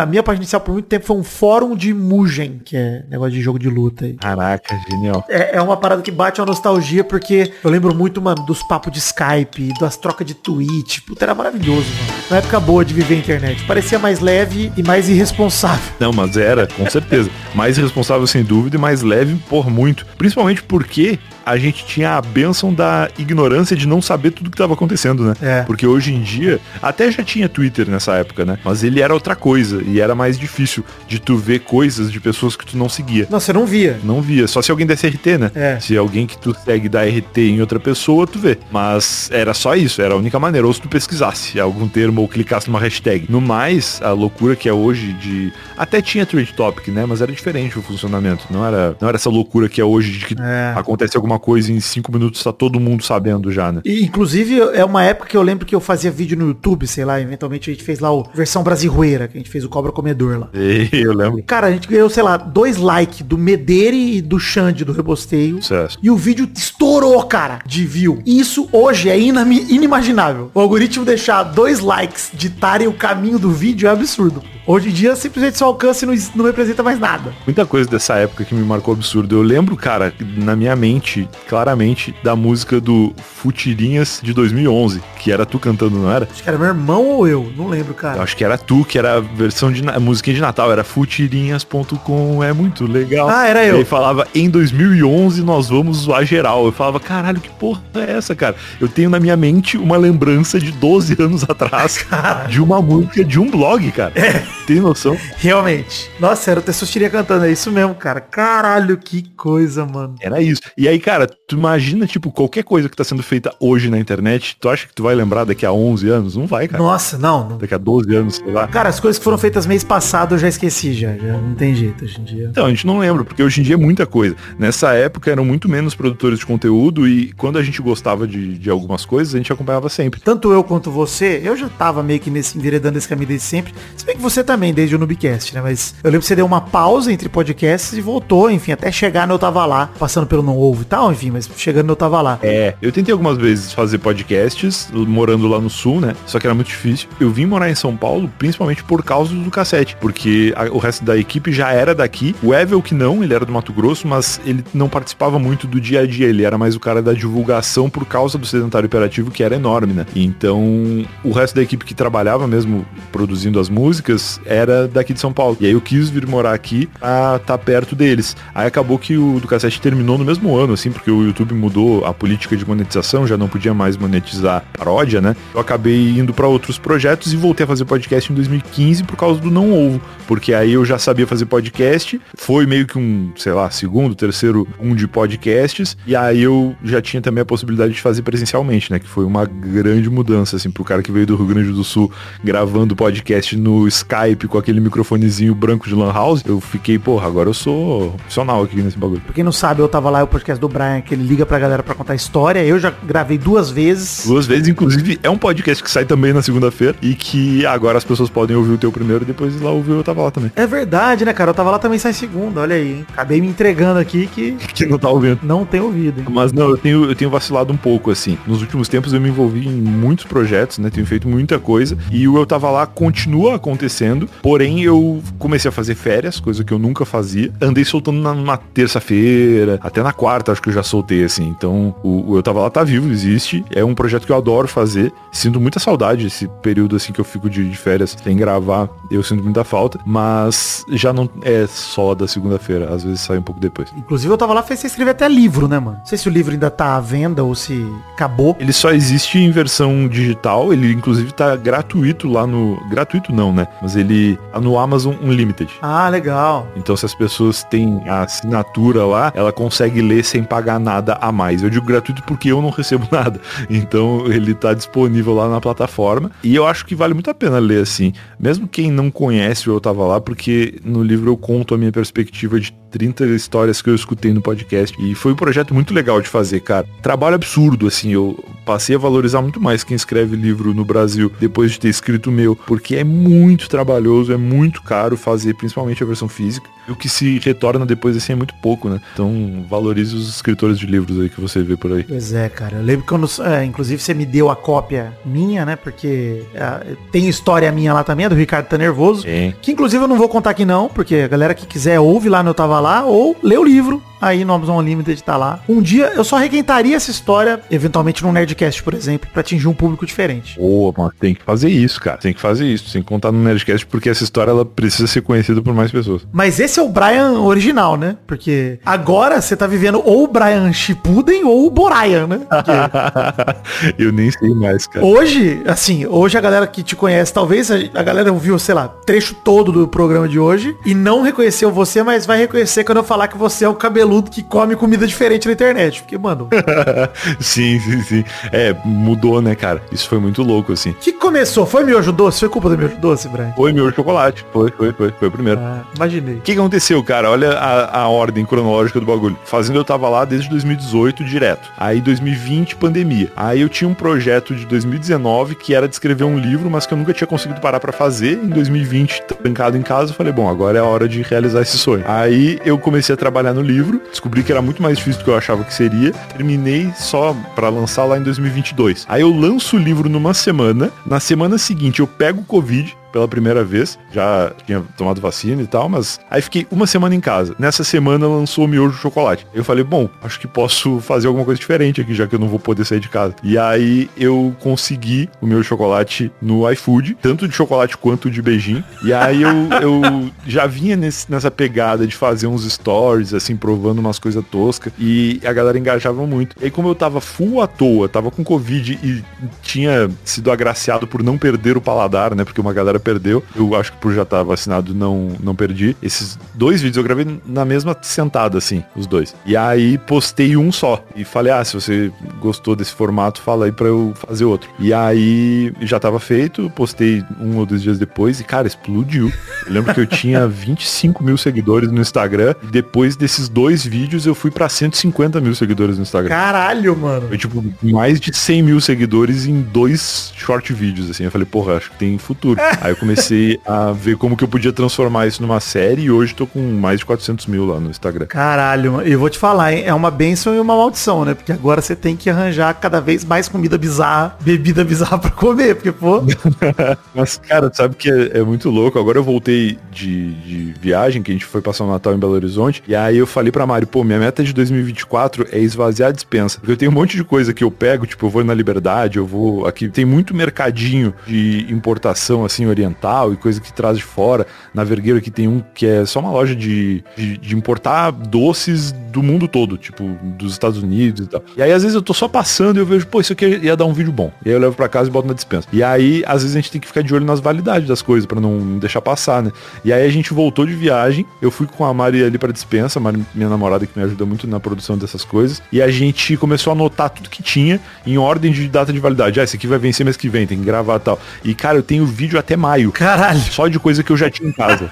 A 0.00 0.06
minha 0.06 0.22
página 0.22 0.42
inicial 0.42 0.60
por 0.60 0.72
muito 0.72 0.86
tempo 0.86 1.06
foi 1.06 1.16
um 1.16 1.24
fórum 1.24 1.74
de 1.76 1.92
Mugen, 1.92 2.60
que 2.64 2.76
é 2.76 3.04
negócio 3.08 3.32
de 3.32 3.40
jogo 3.40 3.58
de 3.58 3.68
luta 3.68 4.04
aí. 4.04 4.14
Caraca, 4.14 4.76
genial. 4.90 5.24
É, 5.28 5.56
é 5.56 5.62
uma 5.62 5.76
parada 5.76 6.02
que 6.02 6.10
bate 6.10 6.40
uma 6.40 6.46
nostalgia, 6.46 7.04
porque 7.04 7.52
eu 7.62 7.70
lembro 7.70 7.94
muito, 7.94 8.20
mano, 8.20 8.44
dos 8.44 8.62
papos 8.62 8.92
de 8.92 8.98
Skype, 8.98 9.72
das 9.80 9.96
trocas 9.96 10.26
de 10.26 10.34
tweet. 10.34 11.02
Puta, 11.02 11.24
era 11.24 11.34
maravilhoso, 11.34 11.86
mano. 11.88 12.22
Uma 12.30 12.38
época 12.38 12.60
boa 12.60 12.84
de 12.84 12.94
viver 12.94 13.14
a 13.14 13.18
internet. 13.18 13.64
Parecia 13.64 13.98
mais 13.98 14.20
leve 14.20 14.72
e 14.76 14.82
mais 14.82 15.08
irresponsável. 15.08 15.92
Não, 15.98 16.12
mas 16.12 16.36
era, 16.36 16.66
com 16.66 16.88
certeza. 16.88 17.30
mais 17.54 17.76
responsável 17.76 18.26
sem 18.26 18.42
dúvida 18.42 18.76
e 18.76 18.80
mais 18.80 19.02
leve 19.02 19.36
por 19.48 19.70
muito. 19.70 20.06
Principalmente 20.16 20.62
porque 20.62 21.18
a 21.48 21.56
gente 21.58 21.84
tinha 21.84 22.16
a 22.16 22.20
benção 22.22 22.72
da 22.72 23.08
ignorância 23.18 23.76
de 23.76 23.86
não 23.86 24.00
saber 24.02 24.30
tudo 24.30 24.50
que 24.50 24.54
estava 24.54 24.74
acontecendo, 24.74 25.24
né? 25.24 25.34
É. 25.40 25.62
Porque 25.62 25.86
hoje 25.86 26.12
em 26.14 26.22
dia, 26.22 26.60
até 26.82 27.10
já 27.10 27.22
tinha 27.22 27.48
Twitter 27.48 27.88
nessa 27.88 28.14
época, 28.16 28.44
né? 28.44 28.58
Mas 28.64 28.82
ele 28.84 29.00
era 29.00 29.12
outra 29.14 29.34
coisa 29.34 29.82
e 29.86 30.00
era 30.00 30.14
mais 30.14 30.38
difícil 30.38 30.84
de 31.06 31.18
tu 31.20 31.36
ver 31.36 31.60
coisas 31.60 32.10
de 32.12 32.20
pessoas 32.20 32.56
que 32.56 32.66
tu 32.66 32.76
não 32.76 32.88
seguia. 32.88 33.26
Não, 33.30 33.40
você 33.40 33.52
não 33.52 33.66
via. 33.66 33.98
Não 34.02 34.20
via, 34.20 34.46
só 34.46 34.60
se 34.62 34.70
alguém 34.70 34.86
desse 34.86 35.06
RT, 35.06 35.26
né? 35.38 35.50
É. 35.54 35.78
Se 35.80 35.96
alguém 35.96 36.26
que 36.26 36.36
tu 36.38 36.54
segue 36.64 36.88
dá 36.88 37.02
RT 37.04 37.38
em 37.38 37.60
outra 37.60 37.78
pessoa, 37.80 38.26
tu 38.26 38.38
vê. 38.38 38.58
Mas 38.70 39.28
era 39.32 39.54
só 39.54 39.74
isso, 39.74 40.00
era 40.02 40.14
a 40.14 40.16
única 40.16 40.38
maneira. 40.38 40.66
Ou 40.66 40.72
se 40.72 40.80
tu 40.80 40.88
pesquisasse 40.88 41.58
algum 41.58 41.88
termo 41.88 42.20
ou 42.20 42.28
clicasse 42.28 42.68
numa 42.68 42.80
hashtag. 42.80 43.26
No 43.28 43.40
mais, 43.40 44.00
a 44.02 44.10
loucura 44.12 44.54
que 44.56 44.68
é 44.68 44.72
hoje 44.72 45.12
de. 45.14 45.52
Até 45.76 46.00
tinha 46.02 46.26
trade 46.26 46.52
topic, 46.52 46.88
né? 46.88 47.04
Mas 47.06 47.20
era 47.22 47.32
diferente 47.32 47.78
o 47.78 47.82
funcionamento. 47.82 48.46
Não 48.50 48.64
era, 48.66 48.96
não 49.00 49.08
era 49.08 49.16
essa 49.16 49.30
loucura 49.30 49.68
que 49.68 49.80
é 49.80 49.84
hoje 49.84 50.12
de 50.12 50.24
que 50.26 50.34
É. 50.40 50.72
acontece 50.76 51.16
alguma 51.16 51.37
coisa 51.38 51.72
em 51.72 51.80
cinco 51.80 52.12
minutos 52.12 52.42
tá 52.42 52.52
todo 52.52 52.80
mundo 52.80 53.02
sabendo 53.02 53.50
já, 53.50 53.72
né? 53.72 53.80
E, 53.84 54.04
inclusive, 54.04 54.60
é 54.72 54.84
uma 54.84 55.02
época 55.02 55.28
que 55.28 55.36
eu 55.36 55.42
lembro 55.42 55.66
que 55.66 55.74
eu 55.74 55.80
fazia 55.80 56.10
vídeo 56.10 56.36
no 56.36 56.48
YouTube, 56.48 56.86
sei 56.86 57.04
lá, 57.04 57.20
eventualmente 57.20 57.70
a 57.70 57.72
gente 57.72 57.84
fez 57.84 58.00
lá 58.00 58.12
o 58.12 58.26
versão 58.34 58.62
brasileira, 58.62 59.28
que 59.28 59.36
a 59.36 59.40
gente 59.40 59.50
fez 59.50 59.64
o 59.64 59.68
Cobra 59.68 59.92
Comedor 59.92 60.38
lá. 60.38 60.48
E 60.90 61.02
eu 61.02 61.12
lembro. 61.12 61.42
Cara, 61.44 61.66
a 61.66 61.70
gente 61.70 61.86
ganhou, 61.86 62.08
sei 62.08 62.22
lá, 62.22 62.36
dois 62.36 62.76
likes 62.76 63.22
do 63.22 63.36
Medeire 63.36 64.16
e 64.16 64.22
do 64.22 64.38
Xande 64.38 64.84
do 64.84 64.92
Rebosteio. 64.92 65.62
Sucesso. 65.62 65.98
E 66.02 66.10
o 66.10 66.16
vídeo 66.16 66.48
estourou, 66.54 67.22
cara, 67.24 67.60
de 67.66 67.84
view. 67.84 68.22
Isso 68.24 68.68
hoje 68.72 69.08
é 69.08 69.18
inimaginável. 69.18 70.50
O 70.54 70.60
algoritmo 70.60 71.04
deixar 71.04 71.42
dois 71.42 71.80
likes 71.80 72.30
ditarem 72.32 72.88
o 72.88 72.92
caminho 72.92 73.38
do 73.38 73.50
vídeo 73.50 73.88
é 73.88 73.90
absurdo. 73.90 74.42
Hoje 74.68 74.90
em 74.90 74.92
dia, 74.92 75.16
simplesmente 75.16 75.56
seu 75.56 75.66
alcance 75.66 76.04
não, 76.04 76.14
não 76.34 76.44
representa 76.44 76.82
mais 76.82 77.00
nada. 77.00 77.32
Muita 77.46 77.64
coisa 77.64 77.88
dessa 77.88 78.16
época 78.16 78.44
que 78.44 78.54
me 78.54 78.62
marcou 78.62 78.92
absurdo. 78.92 79.34
Eu 79.34 79.40
lembro, 79.40 79.74
cara, 79.74 80.12
na 80.36 80.54
minha 80.54 80.76
mente, 80.76 81.26
claramente, 81.48 82.14
da 82.22 82.36
música 82.36 82.78
do 82.78 83.14
Futirinhas 83.16 84.20
de 84.22 84.34
2011, 84.34 85.00
que 85.18 85.32
era 85.32 85.46
tu 85.46 85.58
cantando, 85.58 85.98
não 85.98 86.12
era? 86.12 86.28
Acho 86.30 86.42
que 86.42 86.48
era 86.50 86.58
meu 86.58 86.68
irmão 86.68 87.02
ou 87.02 87.26
eu, 87.26 87.50
não 87.56 87.66
lembro, 87.66 87.94
cara. 87.94 88.18
Eu 88.18 88.22
acho 88.22 88.36
que 88.36 88.44
era 88.44 88.58
tu, 88.58 88.84
que 88.84 88.98
era 88.98 89.16
a 89.16 89.20
versão 89.20 89.72
de 89.72 89.88
a 89.88 89.98
musiquinha 89.98 90.34
de 90.34 90.42
Natal, 90.42 90.70
era 90.70 90.84
futirinhas.com, 90.84 92.44
é 92.44 92.52
muito 92.52 92.84
legal. 92.84 93.26
Ah, 93.26 93.46
era 93.48 93.64
eu. 93.64 93.76
E 93.76 93.78
aí 93.78 93.84
falava, 93.86 94.28
em 94.34 94.50
2011 94.50 95.42
nós 95.42 95.70
vamos 95.70 96.00
zoar 96.00 96.26
geral. 96.26 96.66
Eu 96.66 96.72
falava, 96.72 97.00
caralho, 97.00 97.40
que 97.40 97.48
porra 97.48 97.80
é 97.94 98.18
essa, 98.18 98.34
cara? 98.34 98.54
Eu 98.78 98.86
tenho 98.86 99.08
na 99.08 99.18
minha 99.18 99.34
mente 99.34 99.78
uma 99.78 99.96
lembrança 99.96 100.60
de 100.60 100.72
12 100.72 101.16
anos 101.24 101.42
atrás 101.44 102.04
de 102.50 102.60
uma 102.60 102.82
música 102.82 103.24
de 103.24 103.40
um 103.40 103.50
blog, 103.50 103.90
cara. 103.92 104.12
É. 104.14 104.57
Tem 104.66 104.80
noção? 104.80 105.16
Realmente. 105.36 106.10
Nossa, 106.20 106.50
era 106.50 106.60
o 106.60 106.62
Tessustiria 106.62 107.08
cantando, 107.08 107.44
é 107.44 107.52
isso 107.52 107.70
mesmo, 107.70 107.94
cara. 107.94 108.20
Caralho, 108.20 108.96
que 108.98 109.22
coisa, 109.36 109.86
mano. 109.86 110.14
Era 110.20 110.40
isso. 110.42 110.60
E 110.76 110.86
aí, 110.86 110.98
cara, 110.98 111.26
tu 111.26 111.56
imagina, 111.56 112.06
tipo, 112.06 112.30
qualquer 112.30 112.62
coisa 112.64 112.88
que 112.88 112.96
tá 112.96 113.04
sendo 113.04 113.22
feita 113.22 113.54
hoje 113.58 113.90
na 113.90 113.98
internet, 113.98 114.56
tu 114.60 114.68
acha 114.68 114.86
que 114.86 114.94
tu 114.94 115.02
vai 115.02 115.14
lembrar 115.14 115.44
daqui 115.44 115.64
a 115.64 115.72
11 115.72 116.08
anos? 116.08 116.36
Não 116.36 116.46
vai, 116.46 116.68
cara. 116.68 116.82
Nossa, 116.82 117.16
não. 117.16 117.48
não. 117.48 117.58
Daqui 117.58 117.74
a 117.74 117.78
12 117.78 118.14
anos, 118.14 118.36
sei 118.36 118.52
lá. 118.52 118.68
Cara, 118.68 118.88
as 118.88 119.00
coisas 119.00 119.18
que 119.18 119.24
foram 119.24 119.38
feitas 119.38 119.66
mês 119.66 119.82
passado 119.82 120.34
eu 120.34 120.38
já 120.38 120.48
esqueci, 120.48 120.92
já. 120.92 121.16
Já 121.16 121.32
não 121.32 121.54
tem 121.54 121.74
jeito 121.74 122.04
hoje 122.04 122.20
em 122.20 122.24
dia. 122.24 122.48
Então, 122.50 122.66
a 122.66 122.68
gente 122.68 122.86
não 122.86 122.98
lembra, 122.98 123.24
porque 123.24 123.42
hoje 123.42 123.60
em 123.60 123.64
dia 123.64 123.74
é 123.74 123.78
muita 123.78 124.06
coisa. 124.06 124.36
Nessa 124.58 124.92
época 124.92 125.30
eram 125.30 125.44
muito 125.44 125.68
menos 125.68 125.94
produtores 125.94 126.38
de 126.38 126.46
conteúdo 126.46 127.08
e 127.08 127.32
quando 127.32 127.58
a 127.58 127.62
gente 127.62 127.80
gostava 127.80 128.26
de, 128.26 128.58
de 128.58 128.70
algumas 128.70 129.04
coisas, 129.04 129.34
a 129.34 129.38
gente 129.38 129.52
acompanhava 129.52 129.88
sempre. 129.88 130.20
Tanto 130.20 130.52
eu 130.52 130.62
quanto 130.62 130.90
você, 130.90 131.40
eu 131.44 131.56
já 131.56 131.68
tava 131.68 132.02
meio 132.02 132.20
que 132.20 132.30
nesse, 132.30 132.58
enveredando 132.58 132.98
esse 132.98 133.08
caminho 133.08 133.28
desde 133.28 133.46
sempre. 133.46 133.74
Se 133.96 134.04
bem 134.04 134.16
que 134.16 134.22
você 134.22 134.44
também, 134.48 134.72
desde 134.72 134.96
o 134.96 134.98
Nubcast, 134.98 135.54
né? 135.54 135.60
Mas 135.60 135.94
eu 136.02 136.08
lembro 136.08 136.20
que 136.20 136.26
você 136.26 136.34
deu 136.34 136.46
uma 136.46 136.62
pausa 136.62 137.12
entre 137.12 137.28
podcasts 137.28 137.92
e 137.92 138.00
voltou, 138.00 138.50
enfim, 138.50 138.72
até 138.72 138.90
chegar 138.90 139.28
no 139.28 139.34
Eu 139.34 139.38
Tava 139.38 139.66
Lá, 139.66 139.90
passando 139.98 140.26
pelo 140.26 140.42
Não 140.42 140.56
Ovo 140.56 140.80
e 140.80 140.84
tal, 140.86 141.12
enfim, 141.12 141.30
mas 141.30 141.48
chegando 141.54 141.86
no 141.86 141.92
Eu 141.92 141.96
Tava 141.96 142.22
Lá. 142.22 142.38
É, 142.42 142.74
eu 142.80 142.90
tentei 142.90 143.12
algumas 143.12 143.36
vezes 143.36 143.74
fazer 143.74 143.98
podcasts, 143.98 144.88
morando 144.90 145.46
lá 145.46 145.60
no 145.60 145.68
Sul, 145.68 146.00
né? 146.00 146.16
Só 146.24 146.38
que 146.38 146.46
era 146.46 146.54
muito 146.54 146.68
difícil. 146.68 147.10
Eu 147.20 147.30
vim 147.30 147.44
morar 147.44 147.68
em 147.68 147.74
São 147.74 147.94
Paulo, 147.94 148.32
principalmente 148.38 148.82
por 148.82 149.04
causa 149.04 149.34
do 149.34 149.50
cassete, 149.50 149.96
porque 150.00 150.54
a, 150.56 150.64
o 150.74 150.78
resto 150.78 151.04
da 151.04 151.18
equipe 151.18 151.52
já 151.52 151.70
era 151.70 151.94
daqui. 151.94 152.34
O 152.42 152.54
Evel 152.54 152.80
que 152.80 152.94
não, 152.94 153.22
ele 153.22 153.34
era 153.34 153.44
do 153.44 153.52
Mato 153.52 153.70
Grosso, 153.70 154.08
mas 154.08 154.40
ele 154.46 154.64
não 154.72 154.88
participava 154.88 155.38
muito 155.38 155.66
do 155.66 155.78
dia 155.78 156.00
a 156.00 156.06
dia, 156.06 156.26
ele 156.26 156.42
era 156.42 156.56
mais 156.56 156.74
o 156.74 156.80
cara 156.80 157.02
da 157.02 157.12
divulgação 157.12 157.90
por 157.90 158.06
causa 158.06 158.38
do 158.38 158.46
sedentário 158.46 158.86
operativo 158.86 159.30
que 159.30 159.42
era 159.42 159.56
enorme, 159.56 159.92
né? 159.92 160.06
Então, 160.16 161.06
o 161.22 161.32
resto 161.32 161.54
da 161.54 161.62
equipe 161.62 161.84
que 161.84 161.94
trabalhava 161.94 162.46
mesmo 162.46 162.86
produzindo 163.12 163.60
as 163.60 163.68
músicas 163.68 164.27
era 164.44 164.86
daqui 164.86 165.12
de 165.12 165.20
São 165.20 165.32
Paulo. 165.32 165.56
E 165.60 165.66
aí 165.66 165.72
eu 165.72 165.80
quis 165.80 166.10
vir 166.10 166.26
morar 166.26 166.52
aqui 166.52 166.86
pra 166.98 167.36
estar 167.36 167.38
tá 167.38 167.58
perto 167.58 167.94
deles. 167.94 168.36
Aí 168.54 168.66
acabou 168.66 168.98
que 168.98 169.16
o 169.16 169.38
do 169.40 169.48
cassete 169.48 169.80
terminou 169.80 170.18
no 170.18 170.24
mesmo 170.24 170.54
ano, 170.56 170.72
assim, 170.74 170.90
porque 170.90 171.10
o 171.10 171.22
YouTube 171.22 171.54
mudou 171.54 172.04
a 172.04 172.12
política 172.12 172.56
de 172.56 172.66
monetização, 172.66 173.26
já 173.26 173.36
não 173.36 173.48
podia 173.48 173.72
mais 173.72 173.96
monetizar 173.96 174.64
paródia, 174.76 175.20
né? 175.20 175.36
Eu 175.54 175.60
acabei 175.60 176.18
indo 176.18 176.34
para 176.34 176.46
outros 176.46 176.78
projetos 176.78 177.32
e 177.32 177.36
voltei 177.36 177.64
a 177.64 177.66
fazer 177.66 177.84
podcast 177.84 178.32
em 178.32 178.34
2015 178.34 179.04
por 179.04 179.16
causa 179.16 179.40
do 179.40 179.50
Não 179.50 179.72
Ovo, 179.72 180.00
porque 180.26 180.52
aí 180.52 180.72
eu 180.72 180.84
já 180.84 180.98
sabia 180.98 181.26
fazer 181.26 181.46
podcast, 181.46 182.20
foi 182.34 182.66
meio 182.66 182.86
que 182.86 182.98
um, 182.98 183.30
sei 183.36 183.52
lá, 183.52 183.70
segundo, 183.70 184.14
terceiro 184.14 184.66
um 184.80 184.94
de 184.94 185.06
podcasts, 185.06 185.96
e 186.06 186.14
aí 186.14 186.42
eu 186.42 186.74
já 186.82 187.00
tinha 187.00 187.20
também 187.20 187.42
a 187.42 187.44
possibilidade 187.44 187.92
de 187.92 188.00
fazer 188.00 188.22
presencialmente, 188.22 188.90
né? 188.90 188.98
Que 188.98 189.08
foi 189.08 189.24
uma 189.24 189.44
grande 189.46 190.10
mudança, 190.10 190.56
assim, 190.56 190.70
pro 190.70 190.84
cara 190.84 191.02
que 191.02 191.12
veio 191.12 191.26
do 191.26 191.36
Rio 191.36 191.46
Grande 191.46 191.72
do 191.72 191.84
Sul 191.84 192.10
gravando 192.42 192.94
podcast 192.96 193.56
no 193.56 193.86
Skype 193.88 194.17
com 194.48 194.58
aquele 194.58 194.80
microfonezinho 194.80 195.54
branco 195.54 195.88
de 195.88 195.94
Lan 195.94 196.12
House. 196.12 196.42
Eu 196.44 196.60
fiquei, 196.60 196.98
porra, 196.98 197.26
agora 197.26 197.48
eu 197.48 197.54
sou 197.54 198.12
profissional 198.12 198.62
aqui 198.62 198.76
nesse 198.82 198.98
bagulho. 198.98 199.20
Pra 199.20 199.32
quem 199.32 199.44
não 199.44 199.52
sabe, 199.52 199.80
eu 199.80 199.88
tava 199.88 200.10
lá, 200.10 200.22
o 200.22 200.26
podcast 200.26 200.60
do 200.60 200.68
Brian, 200.68 201.00
que 201.00 201.14
ele 201.14 201.22
liga 201.22 201.44
pra 201.46 201.58
galera 201.58 201.82
pra 201.82 201.94
contar 201.94 202.14
história. 202.14 202.64
Eu 202.64 202.78
já 202.78 202.92
gravei 203.04 203.38
duas 203.38 203.70
vezes. 203.70 204.26
Duas 204.26 204.46
vezes, 204.46 204.68
inclusive, 204.68 205.18
é 205.22 205.30
um 205.30 205.38
podcast 205.38 205.82
que 205.82 205.90
sai 205.90 206.04
também 206.04 206.32
na 206.32 206.42
segunda-feira 206.42 206.96
e 207.00 207.14
que 207.14 207.64
agora 207.66 207.98
as 207.98 208.04
pessoas 208.04 208.28
podem 208.28 208.56
ouvir 208.56 208.72
o 208.72 208.78
teu 208.78 208.90
primeiro 208.92 209.24
e 209.24 209.26
depois 209.26 209.54
ir 209.54 209.62
lá 209.62 209.70
ouvir 209.70 209.92
o 209.92 209.96
Eu 209.98 210.04
Tava 210.04 210.22
Lá 210.22 210.30
também. 210.30 210.50
É 210.56 210.66
verdade, 210.66 211.24
né, 211.24 211.32
cara? 211.32 211.50
Eu 211.50 211.54
tava 211.54 211.70
lá 211.70 211.78
também 211.78 211.98
sai 211.98 212.12
segunda, 212.12 212.60
olha 212.60 212.76
aí, 212.76 212.92
hein? 212.92 213.06
Acabei 213.12 213.40
me 213.40 213.46
entregando 213.46 213.98
aqui 213.98 214.26
que... 214.26 214.52
que 214.74 214.86
não 214.86 214.98
tá 214.98 215.08
ouvindo. 215.08 215.40
Não 215.42 215.64
tem 215.64 215.80
ouvido, 215.80 216.20
hein? 216.20 216.26
Mas 216.30 216.52
não, 216.52 216.70
eu 216.70 216.76
tenho, 216.76 217.04
eu 217.04 217.14
tenho 217.14 217.30
vacilado 217.30 217.72
um 217.72 217.76
pouco, 217.76 218.10
assim. 218.10 218.38
Nos 218.46 218.60
últimos 218.60 218.88
tempos 218.88 219.12
eu 219.12 219.20
me 219.20 219.28
envolvi 219.28 219.66
em 219.66 219.80
muitos 219.80 220.24
projetos, 220.24 220.78
né? 220.78 220.90
Tenho 220.90 221.06
feito 221.06 221.28
muita 221.28 221.58
coisa. 221.58 221.96
E 222.10 222.26
o 222.26 222.36
Eu 222.36 222.46
Tava 222.46 222.70
Lá 222.70 222.86
continua 222.86 223.56
acontecendo. 223.56 224.07
Porém, 224.42 224.82
eu 224.82 225.22
comecei 225.38 225.68
a 225.68 225.72
fazer 225.72 225.94
férias, 225.94 226.40
coisa 226.40 226.64
que 226.64 226.72
eu 226.72 226.78
nunca 226.78 227.04
fazia. 227.04 227.52
Andei 227.60 227.84
soltando 227.84 228.20
na, 228.20 228.34
numa 228.34 228.56
terça-feira, 228.56 229.78
até 229.82 230.02
na 230.02 230.12
quarta 230.12 230.52
acho 230.52 230.62
que 230.62 230.68
eu 230.68 230.72
já 230.72 230.82
soltei, 230.82 231.24
assim. 231.24 231.48
Então, 231.48 231.94
o, 232.02 232.32
o 232.32 232.36
Eu 232.36 232.42
Tava 232.42 232.60
Lá 232.60 232.70
tá 232.70 232.84
vivo, 232.84 233.10
existe. 233.10 233.64
É 233.70 233.84
um 233.84 233.94
projeto 233.94 234.26
que 234.26 234.32
eu 234.32 234.36
adoro 234.36 234.68
fazer. 234.68 235.12
Sinto 235.32 235.60
muita 235.60 235.78
saudade 235.78 236.26
esse 236.26 236.48
período, 236.62 236.96
assim, 236.96 237.12
que 237.12 237.20
eu 237.20 237.24
fico 237.24 237.48
de, 237.48 237.68
de 237.68 237.76
férias 237.76 238.16
sem 238.22 238.36
gravar. 238.36 238.88
Eu 239.10 239.22
sinto 239.22 239.42
muita 239.42 239.64
falta. 239.64 239.98
Mas 240.04 240.84
já 240.90 241.12
não 241.12 241.28
é 241.42 241.66
só 241.66 242.14
da 242.14 242.26
segunda-feira. 242.26 242.92
Às 242.92 243.04
vezes 243.04 243.20
sai 243.20 243.38
um 243.38 243.42
pouco 243.42 243.60
depois. 243.60 243.92
Inclusive, 243.96 244.32
eu 244.32 244.38
tava 244.38 244.54
lá, 244.54 244.62
fez 244.62 244.80
você 244.80 244.86
escrever 244.86 245.12
até 245.12 245.28
livro, 245.28 245.68
né, 245.68 245.78
mano? 245.78 245.98
Não 245.98 246.06
sei 246.06 246.18
se 246.18 246.28
o 246.28 246.32
livro 246.32 246.52
ainda 246.52 246.70
tá 246.70 246.96
à 246.96 247.00
venda 247.00 247.42
ou 247.44 247.54
se 247.54 247.86
acabou. 248.14 248.56
Ele 248.58 248.72
só 248.72 248.92
existe 248.92 249.38
em 249.38 249.50
versão 249.50 250.08
digital. 250.08 250.72
Ele, 250.72 250.92
inclusive, 250.92 251.32
tá 251.32 251.56
gratuito 251.56 252.28
lá 252.28 252.46
no... 252.46 252.78
Gratuito 252.88 253.32
não, 253.32 253.52
né? 253.52 253.66
Mas 253.82 253.96
ele 253.98 254.38
no 254.60 254.78
Amazon 254.78 255.14
Unlimited. 255.22 255.70
Ah, 255.82 256.08
legal. 256.08 256.68
Então, 256.76 256.96
se 256.96 257.06
as 257.06 257.14
pessoas 257.14 257.64
têm 257.64 258.02
a 258.06 258.22
assinatura 258.22 259.04
lá, 259.04 259.32
ela 259.34 259.52
consegue 259.52 260.00
ler 260.00 260.24
sem 260.24 260.42
pagar 260.42 260.78
nada 260.78 261.18
a 261.20 261.30
mais. 261.30 261.62
Eu 261.62 261.70
digo 261.70 261.86
gratuito 261.86 262.22
porque 262.22 262.50
eu 262.50 262.62
não 262.62 262.70
recebo 262.70 263.06
nada. 263.12 263.40
Então, 263.68 264.26
ele 264.26 264.54
tá 264.54 264.74
disponível 264.74 265.34
lá 265.34 265.48
na 265.48 265.60
plataforma. 265.60 266.30
E 266.42 266.54
eu 266.54 266.66
acho 266.66 266.86
que 266.86 266.94
vale 266.94 267.14
muito 267.14 267.30
a 267.30 267.34
pena 267.34 267.58
ler 267.58 267.82
assim. 267.82 268.12
Mesmo 268.38 268.68
quem 268.68 268.90
não 268.90 269.10
conhece 269.10 269.68
o 269.68 269.74
Eu 269.74 269.80
Tava 269.80 270.04
Lá, 270.04 270.20
porque 270.20 270.80
no 270.84 271.02
livro 271.02 271.30
eu 271.30 271.36
conto 271.36 271.74
a 271.74 271.78
minha 271.78 271.92
perspectiva 271.92 272.58
de 272.58 272.72
30 272.90 273.26
histórias 273.26 273.82
que 273.82 273.90
eu 273.90 273.94
escutei 273.94 274.32
no 274.32 274.40
podcast. 274.40 274.96
E 275.00 275.14
foi 275.14 275.32
um 275.32 275.36
projeto 275.36 275.74
muito 275.74 275.94
legal 275.94 276.20
de 276.20 276.28
fazer, 276.28 276.60
cara. 276.60 276.86
Trabalho 277.02 277.34
absurdo, 277.34 277.86
assim. 277.86 278.12
Eu 278.12 278.42
passei 278.64 278.96
a 278.96 278.98
valorizar 278.98 279.42
muito 279.42 279.60
mais 279.60 279.84
quem 279.84 279.94
escreve 279.94 280.36
livro 280.36 280.74
no 280.74 280.84
Brasil 280.84 281.32
depois 281.40 281.72
de 281.72 281.80
ter 281.80 281.88
escrito 281.88 282.30
o 282.30 282.32
meu, 282.32 282.54
porque 282.54 282.96
é 282.96 283.04
muito 283.04 283.68
trabalhoso, 283.68 284.32
é 284.32 284.36
muito 284.36 284.82
caro 284.82 285.16
fazer, 285.16 285.54
principalmente 285.54 286.02
a 286.02 286.06
versão 286.06 286.28
física. 286.28 286.68
E 286.88 286.92
o 286.92 286.96
que 286.96 287.08
se 287.08 287.38
retorna 287.38 287.84
depois 287.84 288.16
assim 288.16 288.32
é 288.32 288.36
muito 288.36 288.54
pouco, 288.54 288.88
né? 288.88 289.00
Então 289.12 289.64
valorize 289.68 290.16
os 290.16 290.28
escritores 290.28 290.78
de 290.78 290.86
livros 290.86 291.20
aí 291.20 291.28
que 291.28 291.40
você 291.40 291.62
vê 291.62 291.76
por 291.76 291.92
aí. 291.92 292.04
Pois 292.04 292.32
é, 292.32 292.48
cara. 292.48 292.76
Eu 292.76 292.82
lembro 292.82 293.06
quando, 293.06 293.28
é, 293.42 293.64
inclusive, 293.64 294.02
você 294.02 294.14
me 294.14 294.24
deu 294.24 294.48
a 294.48 294.56
cópia 294.56 295.12
minha, 295.24 295.66
né? 295.66 295.76
Porque 295.76 296.42
é, 296.54 296.96
tem 297.12 297.28
história 297.28 297.70
minha 297.70 297.92
lá 297.92 298.02
também, 298.02 298.26
é 298.26 298.28
do 298.28 298.34
Ricardo 298.34 298.66
Tá 298.66 298.78
Nervoso. 298.78 299.26
É. 299.26 299.52
Que 299.60 299.72
inclusive 299.72 300.02
eu 300.02 300.08
não 300.08 300.16
vou 300.16 300.28
contar 300.28 300.50
aqui 300.50 300.64
não, 300.64 300.88
porque 300.88 301.16
a 301.16 301.28
galera 301.28 301.54
que 301.54 301.66
quiser 301.66 302.00
ouve 302.00 302.28
lá 302.28 302.42
no 302.42 302.50
Eu 302.50 302.54
Tava 302.54 302.80
Lá 302.80 303.04
ou 303.04 303.36
lê 303.42 303.58
o 303.58 303.64
livro 303.64 304.02
aí 304.20 304.44
no 304.44 304.52
Amazon 304.52 304.78
Unlimited 304.78 305.22
tá 305.22 305.36
lá. 305.36 305.60
Um 305.68 305.80
dia 305.80 306.12
eu 306.14 306.24
só 306.24 306.36
requentaria 306.36 306.96
essa 306.96 307.10
história, 307.10 307.60
eventualmente 307.70 308.22
num 308.22 308.32
Nerdcast, 308.32 308.82
por 308.82 308.94
exemplo, 308.94 309.28
pra 309.32 309.40
atingir 309.40 309.68
um 309.68 309.74
público 309.74 310.06
diferente. 310.06 310.56
Pô, 310.56 310.94
mas 310.96 311.12
tem 311.18 311.34
que 311.34 311.42
fazer 311.42 311.68
isso, 311.68 312.00
cara. 312.00 312.18
Tem 312.18 312.32
que 312.32 312.40
fazer 312.40 312.66
isso. 312.66 312.92
Tem 312.92 313.02
que 313.02 313.08
contar 313.08 313.32
no 313.32 313.42
Nerdcast 313.42 313.86
porque 313.86 314.08
essa 314.08 314.24
história 314.24 314.50
ela 314.50 314.64
precisa 314.64 315.06
ser 315.06 315.22
conhecida 315.22 315.62
por 315.62 315.74
mais 315.74 315.90
pessoas. 315.90 316.26
Mas 316.32 316.58
esse 316.60 316.78
é 316.78 316.82
o 316.82 316.88
Brian 316.88 317.40
original, 317.40 317.96
né? 317.96 318.16
Porque 318.26 318.78
agora 318.84 319.40
você 319.40 319.56
tá 319.56 319.66
vivendo 319.66 320.02
ou 320.04 320.24
o 320.24 320.28
Brian 320.28 320.72
Shippuden 320.72 321.44
ou 321.44 321.66
o 321.66 321.70
Brian, 321.70 322.26
né? 322.26 322.40
Porque 322.48 323.98
eu 323.98 324.12
nem 324.12 324.30
sei 324.30 324.50
mais, 324.50 324.86
cara. 324.86 325.04
hoje, 325.04 325.62
assim, 325.66 326.06
hoje 326.06 326.36
a 326.36 326.40
galera 326.40 326.66
que 326.66 326.82
te 326.82 326.96
conhece, 326.96 327.32
talvez 327.32 327.70
a 327.70 328.02
galera 328.02 328.32
ouviu, 328.32 328.58
sei 328.58 328.74
lá, 328.74 328.88
trecho 328.88 329.34
todo 329.34 329.72
do 329.72 329.88
programa 329.88 330.28
de 330.28 330.38
hoje 330.38 330.76
e 330.84 330.94
não 330.94 331.22
reconheceu 331.22 331.70
você, 331.70 332.02
mas 332.02 332.26
vai 332.26 332.38
reconhecer 332.38 332.84
quando 332.84 332.98
eu 332.98 333.04
falar 333.04 333.28
que 333.28 333.36
você 333.36 333.64
é 333.64 333.68
o 333.68 333.74
cabeludo 334.08 334.30
que 334.30 334.42
come 334.42 334.74
comida 334.74 335.06
diferente 335.06 335.46
na 335.46 335.52
internet. 335.52 336.02
Porque, 336.02 336.16
mano, 336.16 336.48
sim, 337.38 337.78
sim, 337.78 338.02
sim. 338.02 338.24
É, 338.50 338.74
mudou, 338.84 339.42
né, 339.42 339.54
cara? 339.54 339.82
Isso 339.92 340.08
foi 340.08 340.18
muito 340.18 340.42
louco, 340.42 340.72
assim. 340.72 340.92
que 340.94 341.12
começou? 341.12 341.66
Foi 341.66 341.84
miojo 341.84 342.10
doce? 342.10 342.40
Foi 342.40 342.48
culpa 342.48 342.70
do 342.70 342.78
miojo 342.78 342.96
doce, 342.96 343.28
Brian? 343.28 343.52
Foi 343.54 343.72
meu 343.72 343.92
chocolate. 343.92 344.44
Foi, 344.52 344.70
foi, 344.70 344.92
foi. 344.92 345.12
Foi 345.12 345.28
o 345.28 345.30
primeiro. 345.30 345.60
Ah, 345.60 345.82
imaginei. 345.94 346.36
O 346.36 346.40
que 346.40 346.52
aconteceu, 346.52 347.02
cara? 347.04 347.30
Olha 347.30 347.52
a, 347.52 348.00
a 348.00 348.08
ordem 348.08 348.44
cronológica 348.44 348.98
do 348.98 349.06
bagulho. 349.06 349.36
Fazendo 349.44 349.78
eu 349.78 349.84
tava 349.84 350.08
lá 350.08 350.24
desde 350.24 350.48
2018 350.48 351.24
direto. 351.24 351.70
Aí 351.76 352.00
2020, 352.00 352.76
pandemia. 352.76 353.30
Aí 353.36 353.60
eu 353.60 353.68
tinha 353.68 353.88
um 353.88 353.94
projeto 353.94 354.54
de 354.54 354.64
2019 354.66 355.54
que 355.54 355.74
era 355.74 355.86
de 355.86 355.94
escrever 355.94 356.24
um 356.24 356.38
livro, 356.38 356.70
mas 356.70 356.86
que 356.86 356.94
eu 356.94 356.98
nunca 356.98 357.12
tinha 357.12 357.26
conseguido 357.26 357.60
parar 357.60 357.80
pra 357.80 357.92
fazer. 357.92 358.38
Em 358.42 358.48
2020, 358.48 359.22
trancado 359.22 359.76
em 359.76 359.82
casa, 359.82 360.12
eu 360.12 360.14
falei, 360.14 360.32
bom, 360.32 360.48
agora 360.48 360.78
é 360.78 360.80
a 360.80 360.84
hora 360.84 361.08
de 361.08 361.22
realizar 361.22 361.60
esse 361.62 361.76
sonho. 361.76 362.04
Aí 362.06 362.58
eu 362.64 362.78
comecei 362.78 363.14
a 363.14 363.18
trabalhar 363.18 363.52
no 363.52 363.62
livro, 363.62 363.97
descobri 364.10 364.42
que 364.42 364.52
era 364.52 364.62
muito 364.62 364.82
mais 364.82 364.98
difícil 364.98 365.20
do 365.20 365.24
que 365.24 365.30
eu 365.30 365.36
achava 365.36 365.64
que 365.64 365.72
seria. 365.72 366.12
Terminei 366.36 366.90
só 366.96 367.34
pra 367.54 367.68
lançar 367.68 368.04
lá 368.04 368.18
em 368.18 368.22
2022. 368.22 369.06
Aí 369.08 369.22
eu 369.22 369.30
lanço 369.30 369.76
o 369.76 369.78
livro 369.78 370.08
numa 370.08 370.34
semana. 370.34 370.90
Na 371.06 371.20
semana 371.20 371.58
seguinte 371.58 372.00
eu 372.00 372.06
pego 372.06 372.40
o 372.40 372.44
Covid, 372.44 372.96
pela 373.12 373.28
primeira 373.28 373.64
vez. 373.64 373.98
Já 374.12 374.52
tinha 374.66 374.82
tomado 374.96 375.20
vacina 375.20 375.62
e 375.62 375.66
tal, 375.66 375.88
mas 375.88 376.20
aí 376.30 376.42
fiquei 376.42 376.66
uma 376.70 376.86
semana 376.86 377.14
em 377.14 377.20
casa. 377.20 377.54
Nessa 377.58 377.84
semana 377.84 378.26
lançou 378.26 378.64
o 378.64 378.68
miojo 378.68 378.94
de 378.94 379.00
chocolate. 379.00 379.46
Eu 379.54 379.64
falei, 379.64 379.84
bom, 379.84 380.08
acho 380.22 380.38
que 380.38 380.46
posso 380.46 381.00
fazer 381.00 381.26
alguma 381.26 381.44
coisa 381.44 381.58
diferente 381.58 382.00
aqui, 382.00 382.14
já 382.14 382.26
que 382.26 382.34
eu 382.34 382.38
não 382.38 382.48
vou 382.48 382.58
poder 382.58 382.84
sair 382.84 383.00
de 383.00 383.08
casa. 383.08 383.34
E 383.42 383.58
aí 383.58 384.10
eu 384.16 384.54
consegui 384.60 385.28
o 385.40 385.46
meu 385.46 385.62
chocolate 385.62 386.30
no 386.40 386.70
iFood, 386.70 387.16
tanto 387.20 387.48
de 387.48 387.54
chocolate 387.54 387.96
quanto 387.96 388.30
de 388.30 388.42
beijinho. 388.42 388.84
E 389.02 389.12
aí 389.12 389.42
eu, 389.42 389.50
eu 389.80 390.30
já 390.46 390.66
vinha 390.66 390.96
nesse, 390.96 391.30
nessa 391.30 391.50
pegada 391.50 392.06
de 392.06 392.14
fazer 392.14 392.46
uns 392.46 392.70
stories, 392.70 393.34
assim, 393.34 393.56
provando 393.56 393.98
umas 393.98 394.18
coisas 394.18 394.44
toscas. 394.50 394.92
E 394.98 395.40
a 395.44 395.52
galera 395.52 395.78
engajava 395.78 396.26
muito. 396.26 396.56
E 396.60 396.64
aí 396.64 396.70
como 396.70 396.88
eu 396.88 396.94
tava 396.94 397.20
full 397.20 397.62
à 397.62 397.66
toa, 397.66 398.08
tava 398.08 398.30
com 398.30 398.44
Covid 398.44 398.98
e 399.02 399.24
tinha 399.62 400.10
sido 400.24 400.50
agraciado 400.50 401.06
por 401.06 401.22
não 401.22 401.38
perder 401.38 401.76
o 401.76 401.80
paladar, 401.80 402.34
né? 402.34 402.44
Porque 402.44 402.60
uma 402.60 402.72
galera 402.72 402.97
perdeu. 402.98 403.42
Eu 403.54 403.74
acho 403.74 403.92
que 403.92 403.98
por 403.98 404.12
já 404.12 404.22
estar 404.22 404.42
vacinado 404.42 404.94
não, 404.94 405.32
não 405.40 405.54
perdi. 405.54 405.96
Esses 406.02 406.38
dois 406.54 406.80
vídeos 406.80 406.96
eu 406.96 407.02
gravei 407.02 407.40
na 407.46 407.64
mesma 407.64 407.96
sentada, 408.02 408.58
assim, 408.58 408.82
os 408.96 409.06
dois. 409.06 409.34
E 409.44 409.56
aí 409.56 409.98
postei 409.98 410.56
um 410.56 410.70
só. 410.72 411.04
E 411.14 411.24
falei, 411.24 411.52
ah, 411.52 411.64
se 411.64 411.74
você 411.74 412.10
gostou 412.40 412.74
desse 412.74 412.92
formato, 412.92 413.40
fala 413.40 413.66
aí 413.66 413.72
pra 413.72 413.86
eu 413.86 414.12
fazer 414.14 414.44
outro. 414.44 414.68
E 414.78 414.92
aí 414.92 415.72
já 415.82 415.98
tava 415.98 416.18
feito, 416.20 416.70
postei 416.70 417.24
um 417.40 417.56
ou 417.56 417.66
dois 417.66 417.82
dias 417.82 417.98
depois 417.98 418.40
e, 418.40 418.44
cara, 418.44 418.66
explodiu. 418.66 419.32
Eu 419.66 419.72
lembro 419.72 419.94
que 419.94 420.00
eu 420.00 420.06
tinha 420.06 420.46
25 420.48 421.22
mil 421.22 421.36
seguidores 421.36 421.90
no 421.90 422.00
Instagram. 422.00 422.54
E 422.62 422.66
depois 422.66 423.16
desses 423.16 423.48
dois 423.48 423.84
vídeos 423.84 424.26
eu 424.26 424.34
fui 424.34 424.50
pra 424.50 424.68
150 424.68 425.40
mil 425.40 425.54
seguidores 425.54 425.96
no 425.96 426.02
Instagram. 426.02 426.28
Caralho, 426.30 426.96
mano. 426.96 427.28
Foi 427.28 427.38
tipo 427.38 427.64
mais 427.82 428.20
de 428.20 428.34
100 428.34 428.62
mil 428.62 428.80
seguidores 428.80 429.46
em 429.46 429.60
dois 429.60 430.32
short 430.36 430.72
vídeos, 430.72 431.10
assim. 431.10 431.24
Eu 431.24 431.30
falei, 431.30 431.46
porra, 431.46 431.76
acho 431.76 431.90
que 431.90 431.98
tem 431.98 432.18
futuro. 432.18 432.60
Aí 432.88 432.92
eu 432.92 432.96
comecei 432.96 433.60
a 433.66 433.92
ver 433.92 434.16
como 434.16 434.34
que 434.34 434.42
eu 434.42 434.48
podia 434.48 434.72
transformar 434.72 435.26
isso 435.26 435.42
numa 435.42 435.60
série 435.60 436.04
e 436.04 436.10
hoje 436.10 436.34
tô 436.34 436.46
com 436.46 436.58
mais 436.58 437.00
de 437.00 437.04
400 437.04 437.46
mil 437.46 437.66
lá 437.66 437.78
no 437.78 437.90
Instagram. 437.90 438.24
Caralho, 438.26 438.92
mano. 438.92 439.06
eu 439.06 439.18
vou 439.18 439.28
te 439.28 439.38
falar, 439.38 439.74
hein? 439.74 439.82
É 439.84 439.92
uma 439.92 440.10
benção 440.10 440.54
e 440.54 440.58
uma 440.58 440.74
maldição, 440.74 441.22
né? 441.22 441.34
Porque 441.34 441.52
agora 441.52 441.82
você 441.82 441.94
tem 441.94 442.16
que 442.16 442.30
arranjar 442.30 442.72
cada 442.72 442.98
vez 442.98 443.26
mais 443.26 443.46
comida 443.46 443.76
bizarra, 443.76 444.36
bebida 444.40 444.82
bizarra 444.84 445.18
pra 445.18 445.30
comer, 445.30 445.74
porque, 445.74 445.92
pô. 445.92 446.22
Mas, 447.14 447.36
cara, 447.36 447.70
sabe 447.74 447.94
que 447.94 448.10
é, 448.10 448.38
é, 448.38 448.42
muito 448.42 448.70
louco. 448.70 448.98
Agora 448.98 449.18
eu 449.18 449.24
voltei 449.24 449.78
de, 449.90 450.32
de 450.34 450.74
viagem, 450.80 451.22
que 451.22 451.30
a 451.30 451.34
gente 451.34 451.44
foi 451.44 451.60
passar 451.60 451.84
o 451.84 451.90
Natal 451.90 452.14
em 452.14 452.18
Belo 452.18 452.32
Horizonte. 452.32 452.82
E 452.88 452.94
aí 452.94 453.18
eu 453.18 453.26
falei 453.26 453.52
pra 453.52 453.66
Mari, 453.66 453.84
pô, 453.84 454.02
minha 454.02 454.18
meta 454.18 454.42
de 454.42 454.54
2024 454.54 455.46
é 455.52 455.58
esvaziar 455.58 456.08
a 456.08 456.12
dispensa. 456.12 456.58
Porque 456.58 456.72
eu 456.72 456.76
tenho 456.76 456.90
um 456.90 456.94
monte 456.94 457.18
de 457.18 457.24
coisa 457.24 457.52
que 457.52 457.62
eu 457.62 457.70
pego, 457.70 458.06
tipo, 458.06 458.24
eu 458.24 458.30
vou 458.30 458.42
na 458.42 458.54
Liberdade, 458.54 459.18
eu 459.18 459.26
vou. 459.26 459.66
Aqui 459.66 459.90
tem 459.90 460.06
muito 460.06 460.34
mercadinho 460.34 461.12
de 461.26 461.66
importação, 461.70 462.46
assim, 462.46 462.64
oriental 462.78 463.32
e 463.32 463.36
coisa 463.36 463.60
que 463.60 463.72
traz 463.72 463.96
de 463.96 464.04
fora. 464.04 464.46
Na 464.72 464.84
Vergueira 464.84 465.18
aqui 465.18 465.30
tem 465.30 465.48
um 465.48 465.62
que 465.74 465.86
é 465.86 466.06
só 466.06 466.20
uma 466.20 466.30
loja 466.30 466.54
de, 466.54 467.04
de, 467.16 467.36
de 467.36 467.56
importar 467.56 468.10
doces 468.10 468.92
do 468.92 469.22
mundo 469.22 469.48
todo, 469.48 469.76
tipo, 469.76 470.04
dos 470.22 470.52
Estados 470.52 470.82
Unidos 470.82 471.26
e 471.26 471.28
tal. 471.28 471.42
E 471.56 471.62
aí, 471.62 471.72
às 471.72 471.82
vezes, 471.82 471.94
eu 471.94 472.02
tô 472.02 472.14
só 472.14 472.28
passando 472.28 472.76
e 472.76 472.80
eu 472.80 472.86
vejo, 472.86 473.06
pô, 473.06 473.20
isso 473.20 473.32
aqui 473.32 473.46
ia 473.46 473.76
dar 473.76 473.84
um 473.84 473.92
vídeo 473.92 474.12
bom. 474.12 474.30
E 474.44 474.48
aí 474.48 474.54
eu 474.54 474.60
levo 474.60 474.76
pra 474.76 474.88
casa 474.88 475.08
e 475.08 475.12
boto 475.12 475.26
na 475.26 475.34
dispensa. 475.34 475.66
E 475.72 475.82
aí, 475.82 476.22
às 476.26 476.42
vezes, 476.42 476.56
a 476.56 476.60
gente 476.60 476.70
tem 476.70 476.80
que 476.80 476.86
ficar 476.86 477.02
de 477.02 477.14
olho 477.14 477.24
nas 477.24 477.40
validades 477.40 477.88
das 477.88 478.02
coisas 478.02 478.26
para 478.26 478.40
não 478.40 478.78
deixar 478.78 479.00
passar, 479.00 479.42
né? 479.42 479.50
E 479.84 479.92
aí 479.92 480.06
a 480.06 480.10
gente 480.10 480.32
voltou 480.32 480.66
de 480.66 480.74
viagem, 480.74 481.26
eu 481.40 481.50
fui 481.50 481.66
com 481.66 481.84
a 481.84 481.92
Mari 481.92 482.22
ali 482.22 482.38
pra 482.38 482.52
dispensa, 482.52 482.98
a 482.98 483.02
Mari, 483.02 483.24
minha 483.34 483.48
namorada 483.48 483.86
que 483.86 483.98
me 483.98 484.04
ajuda 484.04 484.24
muito 484.24 484.46
na 484.46 484.60
produção 484.60 484.96
dessas 484.96 485.24
coisas, 485.24 485.62
e 485.72 485.80
a 485.82 485.90
gente 485.90 486.36
começou 486.36 486.72
a 486.72 486.74
anotar 486.74 487.10
tudo 487.10 487.28
que 487.28 487.42
tinha 487.42 487.80
em 488.06 488.18
ordem 488.18 488.52
de 488.52 488.68
data 488.68 488.92
de 488.92 488.98
validade. 488.98 489.40
Ah, 489.40 489.44
esse 489.44 489.56
aqui 489.56 489.66
vai 489.66 489.78
vencer 489.78 490.04
mês 490.04 490.16
que 490.16 490.28
vem, 490.28 490.46
tem 490.46 490.58
que 490.58 490.64
gravar 490.64 490.96
e 490.96 491.00
tal. 491.00 491.18
E, 491.44 491.54
cara, 491.54 491.78
eu 491.78 491.82
tenho 491.82 492.04
vídeo 492.06 492.38
até 492.38 492.56
maio. 492.68 492.92
Caralho. 492.92 493.40
Só 493.40 493.68
de 493.68 493.78
coisa 493.78 494.02
que 494.02 494.12
eu 494.12 494.16
já 494.16 494.30
tinha 494.30 494.48
em 494.48 494.52
casa. 494.52 494.90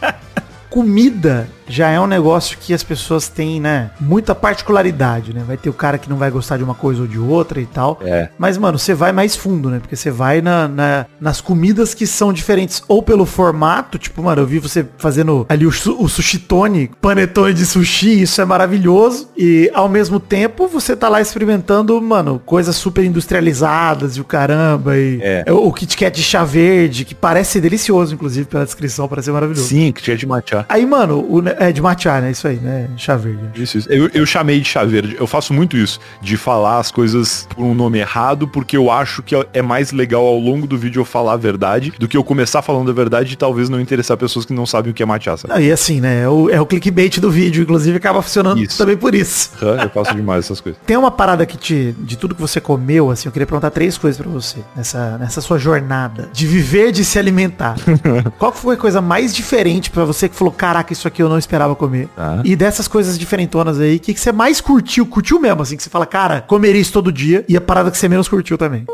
comida 0.68 1.48
já 1.68 1.90
é 1.90 2.00
um 2.00 2.06
negócio 2.06 2.58
que 2.58 2.72
as 2.72 2.82
pessoas 2.82 3.28
têm, 3.28 3.60
né, 3.60 3.90
muita 4.00 4.34
particularidade, 4.34 5.32
né? 5.32 5.42
Vai 5.46 5.56
ter 5.56 5.68
o 5.68 5.72
cara 5.72 5.98
que 5.98 6.08
não 6.08 6.16
vai 6.16 6.30
gostar 6.30 6.56
de 6.56 6.64
uma 6.64 6.74
coisa 6.74 7.02
ou 7.02 7.06
de 7.06 7.18
outra 7.18 7.60
e 7.60 7.66
tal. 7.66 7.98
É. 8.02 8.28
Mas, 8.38 8.58
mano, 8.58 8.78
você 8.78 8.94
vai 8.94 9.12
mais 9.12 9.36
fundo, 9.36 9.70
né? 9.70 9.78
Porque 9.78 9.96
você 9.96 10.10
vai 10.10 10.40
na, 10.40 10.68
na, 10.68 11.06
nas 11.20 11.40
comidas 11.40 11.94
que 11.94 12.06
são 12.06 12.32
diferentes 12.32 12.82
ou 12.88 13.02
pelo 13.02 13.26
formato, 13.26 13.98
tipo, 13.98 14.22
mano, 14.22 14.42
eu 14.42 14.46
vi 14.46 14.58
você 14.58 14.86
fazendo 14.98 15.46
ali 15.48 15.66
o, 15.66 15.70
o 15.70 16.08
sushitone, 16.08 16.90
panetone 17.00 17.54
de 17.54 17.66
sushi, 17.66 18.22
isso 18.22 18.40
é 18.40 18.44
maravilhoso. 18.44 19.28
E 19.36 19.70
ao 19.74 19.88
mesmo 19.88 20.20
tempo 20.20 20.68
você 20.68 20.96
tá 20.96 21.08
lá 21.08 21.20
experimentando, 21.20 22.00
mano, 22.00 22.40
coisas 22.44 22.76
super 22.76 23.04
industrializadas 23.04 24.16
e 24.16 24.20
o 24.20 24.24
caramba. 24.24 24.96
E 24.96 25.20
é. 25.22 25.44
o 25.50 25.72
Kit 25.72 25.96
Kat 25.96 26.16
de 26.16 26.22
chá 26.22 26.44
verde, 26.44 27.04
que 27.04 27.14
parece 27.14 27.60
delicioso, 27.60 28.14
inclusive, 28.14 28.46
pela 28.46 28.64
descrição, 28.64 29.08
parece 29.08 29.30
maravilhoso. 29.30 29.68
Sim, 29.68 29.92
Kit 29.92 30.10
Kat 30.10 30.18
de 30.18 30.26
matcha. 30.26 30.66
Aí, 30.68 30.86
mano, 30.86 31.24
o, 31.28 31.42
é 31.58 31.72
de 31.72 31.80
matcha, 31.80 32.20
né? 32.20 32.30
Isso 32.30 32.46
aí, 32.46 32.56
né? 32.56 32.88
Chá 32.96 33.16
verde. 33.16 33.62
Isso, 33.62 33.78
isso. 33.78 33.88
Eu, 33.90 34.10
eu 34.12 34.26
chamei 34.26 34.60
de 34.60 34.68
chá 34.68 34.84
verde. 34.84 35.16
Eu 35.18 35.26
faço 35.26 35.52
muito 35.52 35.76
isso, 35.76 36.00
de 36.20 36.36
falar 36.36 36.78
as 36.78 36.90
coisas 36.90 37.46
por 37.54 37.64
um 37.64 37.74
nome 37.74 37.98
errado, 37.98 38.46
porque 38.46 38.76
eu 38.76 38.90
acho 38.90 39.22
que 39.22 39.34
é 39.52 39.62
mais 39.62 39.92
legal 39.92 40.24
ao 40.24 40.38
longo 40.38 40.66
do 40.66 40.76
vídeo 40.76 41.00
eu 41.00 41.04
falar 41.04 41.34
a 41.34 41.36
verdade, 41.36 41.92
do 41.98 42.08
que 42.08 42.16
eu 42.16 42.24
começar 42.24 42.62
falando 42.62 42.90
a 42.90 42.94
verdade 42.94 43.34
e 43.34 43.36
talvez 43.36 43.68
não 43.68 43.80
interessar 43.80 44.16
pessoas 44.16 44.44
que 44.44 44.52
não 44.52 44.66
sabem 44.66 44.90
o 44.90 44.94
que 44.94 45.02
é 45.02 45.06
matcha, 45.06 45.36
sabe? 45.36 45.62
E 45.64 45.72
assim, 45.72 46.00
né? 46.00 46.22
É 46.22 46.28
o, 46.28 46.50
é 46.50 46.60
o 46.60 46.66
clickbait 46.66 47.18
do 47.18 47.30
vídeo, 47.30 47.62
inclusive 47.62 47.96
acaba 47.96 48.22
funcionando 48.22 48.62
isso. 48.62 48.78
também 48.78 48.96
por 48.96 49.14
isso. 49.14 49.50
eu 49.60 49.90
faço 49.90 50.14
demais 50.14 50.44
essas 50.44 50.60
coisas. 50.60 50.80
Tem 50.86 50.96
uma 50.96 51.10
parada 51.10 51.44
que 51.46 51.56
te, 51.56 51.94
de 51.98 52.16
tudo 52.16 52.34
que 52.34 52.40
você 52.40 52.60
comeu, 52.60 53.10
assim, 53.10 53.28
eu 53.28 53.32
queria 53.32 53.46
perguntar 53.46 53.70
três 53.70 53.96
coisas 53.98 54.20
para 54.20 54.30
você, 54.30 54.58
nessa, 54.74 55.18
nessa 55.18 55.40
sua 55.40 55.58
jornada 55.58 56.28
de 56.32 56.46
viver, 56.46 56.92
de 56.92 57.04
se 57.04 57.18
alimentar. 57.18 57.76
Qual 58.38 58.52
foi 58.52 58.74
a 58.74 58.78
coisa 58.78 59.00
mais 59.00 59.34
diferente 59.34 59.90
para 59.90 60.04
você 60.04 60.28
que 60.28 60.34
falou, 60.34 60.52
caraca, 60.52 60.92
isso 60.92 61.06
aqui 61.06 61.22
eu 61.22 61.28
não 61.28 61.38
esperava 61.46 61.74
comer. 61.74 62.08
Tá. 62.14 62.40
E 62.44 62.54
dessas 62.56 62.88
coisas 62.88 63.18
diferentonas 63.18 63.80
aí, 63.80 63.96
o 63.96 64.00
que, 64.00 64.12
que 64.12 64.20
você 64.20 64.32
mais 64.32 64.60
curtiu? 64.60 65.06
Curtiu 65.06 65.40
mesmo, 65.40 65.62
assim, 65.62 65.76
que 65.76 65.82
você 65.82 65.90
fala, 65.90 66.04
cara, 66.04 66.40
comeria 66.42 66.80
isso 66.80 66.92
todo 66.92 67.12
dia. 67.12 67.44
E 67.48 67.56
a 67.56 67.60
parada 67.60 67.90
que 67.90 67.96
você 67.96 68.08
menos 68.08 68.28
curtiu 68.28 68.58
também. 68.58 68.84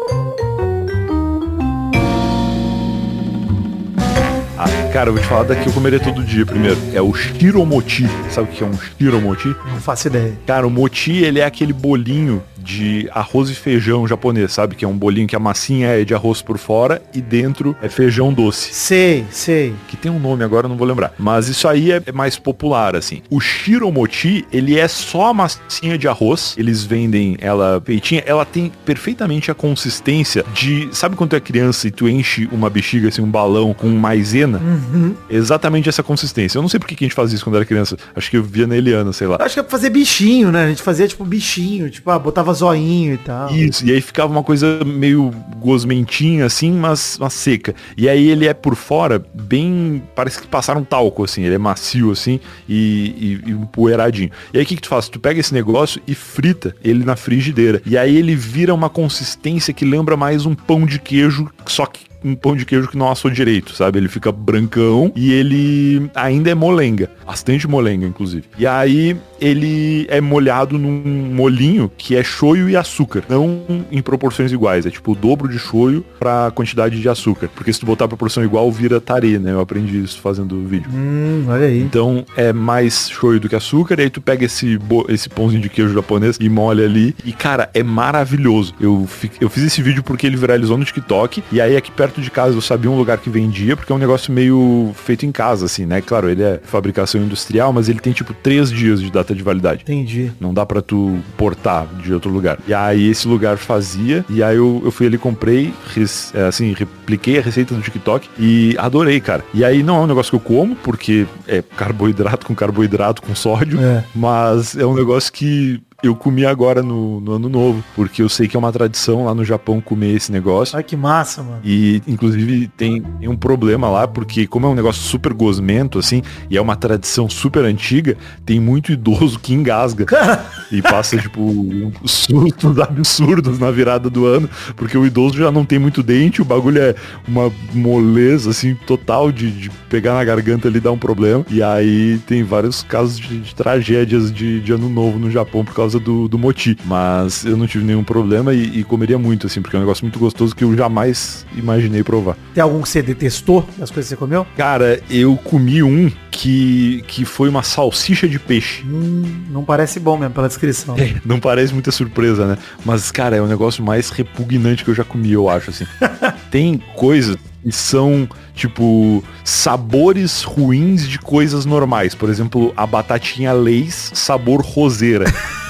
Ah, 4.58 4.92
cara, 4.92 5.08
eu 5.08 5.14
vou 5.14 5.22
te 5.22 5.28
falar 5.28 5.44
daqui 5.44 5.66
eu 5.66 5.72
comeria 5.72 5.98
todo 5.98 6.22
dia 6.22 6.46
primeiro. 6.46 6.78
É 6.92 7.00
o 7.00 7.12
shiromoti. 7.12 8.06
Sabe 8.30 8.48
o 8.48 8.52
que 8.52 8.62
é 8.62 8.66
um 8.66 8.78
shiromoti? 8.98 9.48
Não 9.48 9.80
faço 9.80 10.06
ideia. 10.06 10.38
Cara, 10.46 10.66
o 10.66 10.70
moti, 10.70 11.12
ele 11.12 11.40
é 11.40 11.44
aquele 11.44 11.72
bolinho 11.72 12.42
de 12.62 13.08
arroz 13.12 13.50
e 13.50 13.54
feijão 13.54 14.06
japonês, 14.06 14.52
sabe? 14.52 14.74
Que 14.74 14.84
é 14.84 14.88
um 14.88 14.96
bolinho 14.96 15.26
que 15.26 15.36
a 15.36 15.40
massinha 15.40 15.88
é 15.88 16.04
de 16.04 16.14
arroz 16.14 16.40
por 16.40 16.58
fora 16.58 17.02
e 17.14 17.20
dentro 17.20 17.76
é 17.82 17.88
feijão 17.88 18.32
doce. 18.32 18.72
Sei, 18.72 19.24
sei. 19.30 19.74
Que 19.88 19.96
tem 19.96 20.10
um 20.10 20.18
nome 20.18 20.44
agora, 20.44 20.68
não 20.68 20.76
vou 20.76 20.86
lembrar. 20.86 21.14
Mas 21.18 21.48
isso 21.48 21.66
aí 21.68 21.92
é 21.92 22.12
mais 22.12 22.38
popular, 22.38 22.94
assim. 22.96 23.22
O 23.30 23.40
shiromoti, 23.40 24.44
ele 24.52 24.78
é 24.78 24.86
só 24.88 25.26
a 25.26 25.34
massinha 25.34 25.98
de 25.98 26.08
arroz. 26.08 26.54
Eles 26.56 26.84
vendem 26.84 27.36
ela 27.40 27.82
feitinha. 27.84 28.22
Ela 28.26 28.44
tem 28.44 28.72
perfeitamente 28.84 29.50
a 29.50 29.54
consistência 29.54 30.44
de... 30.54 30.88
Sabe 30.92 31.16
quando 31.16 31.30
tu 31.30 31.36
é 31.36 31.40
criança 31.40 31.88
e 31.88 31.90
tu 31.90 32.08
enche 32.08 32.48
uma 32.52 32.70
bexiga, 32.70 33.08
assim, 33.08 33.22
um 33.22 33.30
balão 33.30 33.74
com 33.74 33.88
maisena? 33.88 34.58
Uhum. 34.58 35.14
Exatamente 35.28 35.88
essa 35.88 36.02
consistência. 36.02 36.58
Eu 36.58 36.62
não 36.62 36.68
sei 36.68 36.78
por 36.78 36.86
que 36.86 36.94
a 36.94 37.06
gente 37.06 37.14
fazia 37.14 37.34
isso 37.34 37.44
quando 37.44 37.56
era 37.56 37.64
criança. 37.64 37.96
Acho 38.14 38.30
que 38.30 38.36
eu 38.36 38.42
via 38.42 38.66
na 38.66 38.76
Eliana, 38.76 39.12
sei 39.12 39.26
lá. 39.26 39.38
Acho 39.40 39.54
que 39.54 39.60
é 39.60 39.62
pra 39.62 39.70
fazer 39.70 39.90
bichinho, 39.90 40.52
né? 40.52 40.66
A 40.66 40.68
gente 40.68 40.82
fazia, 40.82 41.08
tipo, 41.08 41.24
bichinho. 41.24 41.90
Tipo, 41.90 42.10
ah, 42.10 42.18
botava 42.18 42.51
zoinho 42.52 43.14
e 43.14 43.18
tal. 43.18 43.50
Isso, 43.54 43.84
e 43.86 43.92
aí 43.92 44.00
ficava 44.00 44.32
uma 44.32 44.42
coisa 44.42 44.84
meio 44.84 45.32
gosmentinha 45.58 46.46
assim, 46.46 46.72
mas, 46.72 47.18
mas 47.20 47.32
seca. 47.32 47.74
E 47.96 48.08
aí 48.08 48.28
ele 48.28 48.46
é 48.46 48.54
por 48.54 48.74
fora 48.74 49.24
bem, 49.34 50.02
parece 50.14 50.40
que 50.40 50.46
passaram 50.46 50.84
talco 50.84 51.24
assim, 51.24 51.44
ele 51.44 51.54
é 51.54 51.58
macio 51.58 52.10
assim 52.10 52.40
e, 52.68 53.40
e, 53.44 53.50
e 53.50 53.52
empoeiradinho. 53.52 54.30
E 54.52 54.58
aí 54.58 54.64
o 54.64 54.66
que, 54.66 54.76
que 54.76 54.82
tu 54.82 54.88
faz? 54.88 55.08
Tu 55.08 55.20
pega 55.20 55.40
esse 55.40 55.54
negócio 55.54 56.00
e 56.06 56.14
frita 56.14 56.74
ele 56.82 57.04
na 57.04 57.16
frigideira. 57.16 57.80
E 57.86 57.96
aí 57.96 58.16
ele 58.16 58.34
vira 58.34 58.74
uma 58.74 58.88
consistência 58.88 59.72
que 59.72 59.84
lembra 59.84 60.16
mais 60.16 60.46
um 60.46 60.54
pão 60.54 60.86
de 60.86 60.98
queijo, 60.98 61.50
só 61.66 61.86
que 61.86 62.11
um 62.24 62.34
pão 62.34 62.56
de 62.56 62.64
queijo 62.64 62.88
que 62.88 62.96
não 62.96 63.10
assou 63.10 63.30
direito, 63.30 63.74
sabe? 63.74 63.98
Ele 63.98 64.08
fica 64.08 64.30
brancão 64.30 65.12
e 65.14 65.32
ele 65.32 66.10
ainda 66.14 66.50
é 66.50 66.54
molenga. 66.54 67.10
Bastante 67.26 67.66
molenga, 67.68 68.06
inclusive. 68.06 68.44
E 68.58 68.66
aí 68.66 69.16
ele 69.40 70.06
é 70.08 70.20
molhado 70.20 70.78
num 70.78 71.32
molinho 71.34 71.90
que 71.96 72.16
é 72.16 72.22
shoyu 72.22 72.68
e 72.68 72.76
açúcar. 72.76 73.24
Não 73.28 73.62
em 73.90 74.00
proporções 74.00 74.52
iguais. 74.52 74.86
É 74.86 74.90
tipo 74.90 75.12
o 75.12 75.14
dobro 75.14 75.48
de 75.48 75.58
shoyu 75.58 76.04
pra 76.18 76.50
quantidade 76.54 77.00
de 77.00 77.08
açúcar. 77.08 77.48
Porque 77.54 77.72
se 77.72 77.80
tu 77.80 77.86
botar 77.86 78.04
a 78.04 78.08
proporção 78.08 78.44
igual, 78.44 78.70
vira 78.70 79.00
tare, 79.00 79.38
né? 79.38 79.52
Eu 79.52 79.60
aprendi 79.60 80.02
isso 80.02 80.20
fazendo 80.20 80.56
o 80.56 80.64
vídeo. 80.66 80.90
Hum, 80.92 81.44
olha 81.48 81.66
aí. 81.66 81.80
Então 81.80 82.24
é 82.36 82.52
mais 82.52 83.08
shoyu 83.10 83.40
do 83.40 83.48
que 83.48 83.56
açúcar. 83.56 83.98
E 83.98 84.02
aí 84.02 84.10
tu 84.10 84.20
pega 84.20 84.44
esse, 84.44 84.78
esse 85.08 85.28
pãozinho 85.28 85.62
de 85.62 85.68
queijo 85.68 85.92
japonês 85.94 86.36
e 86.40 86.48
molha 86.48 86.84
ali. 86.84 87.14
E, 87.24 87.32
cara, 87.32 87.70
é 87.74 87.82
maravilhoso. 87.82 88.74
Eu, 88.80 89.08
eu 89.40 89.48
fiz 89.48 89.64
esse 89.64 89.82
vídeo 89.82 90.02
porque 90.02 90.26
ele 90.26 90.36
viralizou 90.36 90.76
no 90.76 90.84
TikTok. 90.84 91.42
E 91.50 91.60
aí 91.60 91.76
aqui 91.76 91.90
perto 91.90 92.11
perto 92.12 92.20
de 92.20 92.30
casa 92.30 92.54
eu 92.56 92.60
sabia 92.60 92.90
um 92.90 92.96
lugar 92.96 93.16
que 93.18 93.30
vendia, 93.30 93.74
porque 93.76 93.90
é 93.90 93.94
um 93.94 93.98
negócio 93.98 94.30
meio 94.32 94.92
feito 94.94 95.24
em 95.24 95.32
casa, 95.32 95.64
assim, 95.64 95.86
né? 95.86 96.00
Claro, 96.02 96.28
ele 96.28 96.42
é 96.42 96.60
fabricação 96.62 97.20
industrial, 97.22 97.72
mas 97.72 97.88
ele 97.88 98.00
tem 98.00 98.12
tipo 98.12 98.34
três 98.34 98.70
dias 98.70 99.00
de 99.00 99.10
data 99.10 99.34
de 99.34 99.42
validade. 99.42 99.82
Entendi. 99.82 100.30
Não 100.38 100.52
dá 100.52 100.66
pra 100.66 100.82
tu 100.82 101.18
portar 101.36 101.86
de 102.02 102.12
outro 102.12 102.30
lugar. 102.30 102.58
E 102.68 102.74
aí 102.74 103.08
esse 103.08 103.26
lugar 103.26 103.56
fazia, 103.56 104.24
e 104.28 104.42
aí 104.42 104.56
eu, 104.56 104.82
eu 104.84 104.90
fui 104.90 105.06
ali, 105.06 105.16
comprei, 105.16 105.72
res- 105.94 106.32
é, 106.34 106.42
assim, 106.46 106.74
repliquei 106.76 107.38
a 107.38 107.42
receita 107.42 107.74
do 107.74 107.80
TikTok 107.80 108.28
e 108.38 108.76
adorei, 108.78 109.20
cara. 109.20 109.42
E 109.54 109.64
aí 109.64 109.82
não 109.82 109.96
é 109.96 110.00
um 110.00 110.06
negócio 110.06 110.30
que 110.30 110.36
eu 110.36 110.40
como, 110.40 110.76
porque 110.76 111.26
é 111.48 111.62
carboidrato 111.62 112.44
com 112.46 112.54
carboidrato 112.54 113.22
com 113.22 113.34
sódio, 113.34 113.80
É. 113.80 114.04
mas 114.14 114.76
é 114.76 114.84
um 114.84 114.94
negócio 114.94 115.32
que 115.32 115.80
eu 116.02 116.16
comi 116.16 116.44
agora 116.44 116.82
no, 116.82 117.20
no 117.20 117.32
ano 117.32 117.48
novo, 117.48 117.84
porque 117.94 118.22
eu 118.22 118.28
sei 118.28 118.48
que 118.48 118.56
é 118.56 118.58
uma 118.58 118.72
tradição 118.72 119.24
lá 119.24 119.34
no 119.34 119.44
Japão 119.44 119.80
comer 119.80 120.16
esse 120.16 120.32
negócio. 120.32 120.74
Olha 120.74 120.82
que 120.82 120.96
massa, 120.96 121.42
mano. 121.42 121.60
E, 121.64 122.02
inclusive, 122.08 122.68
tem, 122.76 123.00
tem 123.00 123.28
um 123.28 123.36
problema 123.36 123.88
lá, 123.88 124.08
porque 124.08 124.46
como 124.46 124.66
é 124.66 124.68
um 124.68 124.74
negócio 124.74 125.02
super 125.02 125.32
gosmento, 125.32 125.98
assim, 125.98 126.22
e 126.50 126.56
é 126.56 126.60
uma 126.60 126.74
tradição 126.74 127.28
super 127.30 127.64
antiga, 127.64 128.16
tem 128.44 128.58
muito 128.58 128.90
idoso 128.90 129.38
que 129.38 129.54
engasga. 129.54 130.06
e 130.72 130.82
passa, 130.82 131.16
tipo, 131.16 131.40
um 131.40 131.92
surtos 132.04 132.78
absurdos 132.80 133.58
na 133.58 133.70
virada 133.70 134.10
do 134.10 134.26
ano, 134.26 134.50
porque 134.76 134.98
o 134.98 135.06
idoso 135.06 135.38
já 135.38 135.52
não 135.52 135.64
tem 135.64 135.78
muito 135.78 136.02
dente, 136.02 136.42
o 136.42 136.44
bagulho 136.44 136.82
é 136.82 136.94
uma 137.28 137.52
moleza, 137.72 138.50
assim, 138.50 138.74
total 138.74 139.30
de, 139.30 139.50
de 139.50 139.70
pegar 139.88 140.14
na 140.14 140.24
garganta 140.24 140.66
ali 140.66 140.78
e 140.78 140.80
dar 140.80 140.90
um 140.90 140.98
problema. 140.98 141.44
E 141.48 141.62
aí 141.62 142.18
tem 142.26 142.42
vários 142.42 142.82
casos 142.82 143.20
de, 143.20 143.38
de 143.38 143.54
tragédias 143.54 144.32
de, 144.32 144.60
de 144.60 144.72
ano 144.72 144.88
novo 144.88 145.18
no 145.18 145.30
Japão 145.30 145.64
por 145.64 145.74
causa 145.74 145.91
do, 145.98 146.28
do 146.28 146.38
moti. 146.38 146.76
Mas 146.84 147.44
eu 147.44 147.56
não 147.56 147.66
tive 147.66 147.84
nenhum 147.84 148.04
problema 148.04 148.52
e, 148.52 148.80
e 148.80 148.84
comeria 148.84 149.18
muito, 149.18 149.46
assim, 149.46 149.60
porque 149.60 149.76
é 149.76 149.78
um 149.78 149.82
negócio 149.82 150.04
muito 150.04 150.18
gostoso 150.18 150.54
que 150.54 150.64
eu 150.64 150.76
jamais 150.76 151.46
imaginei 151.56 152.02
provar. 152.02 152.36
Tem 152.54 152.62
algum 152.62 152.82
que 152.82 152.88
você 152.88 153.02
detestou 153.02 153.66
das 153.78 153.90
coisas 153.90 154.08
que 154.08 154.14
você 154.14 154.16
comeu? 154.16 154.46
Cara, 154.56 155.00
eu 155.10 155.36
comi 155.36 155.82
um 155.82 156.10
que, 156.30 157.04
que 157.06 157.24
foi 157.24 157.48
uma 157.48 157.62
salsicha 157.62 158.28
de 158.28 158.38
peixe. 158.38 158.84
Hum, 158.84 159.44
não 159.50 159.64
parece 159.64 160.00
bom 160.00 160.16
mesmo 160.16 160.34
pela 160.34 160.48
descrição. 160.48 160.96
Não 161.24 161.38
parece 161.38 161.72
muita 161.72 161.90
surpresa, 161.90 162.46
né? 162.46 162.58
Mas, 162.84 163.10
cara, 163.10 163.36
é 163.36 163.40
o 163.40 163.46
negócio 163.46 163.84
mais 163.84 164.10
repugnante 164.10 164.84
que 164.84 164.90
eu 164.90 164.94
já 164.94 165.04
comi, 165.04 165.32
eu 165.32 165.48
acho, 165.48 165.70
assim. 165.70 165.86
Tem 166.50 166.82
coisas 166.96 167.36
que 167.62 167.70
são, 167.70 168.28
tipo, 168.54 169.22
sabores 169.44 170.42
ruins 170.42 171.08
de 171.08 171.18
coisas 171.18 171.64
normais. 171.64 172.14
Por 172.14 172.28
exemplo, 172.28 172.72
a 172.76 172.86
batatinha 172.86 173.52
Lay's 173.52 174.10
sabor 174.14 174.62
roseira. 174.62 175.26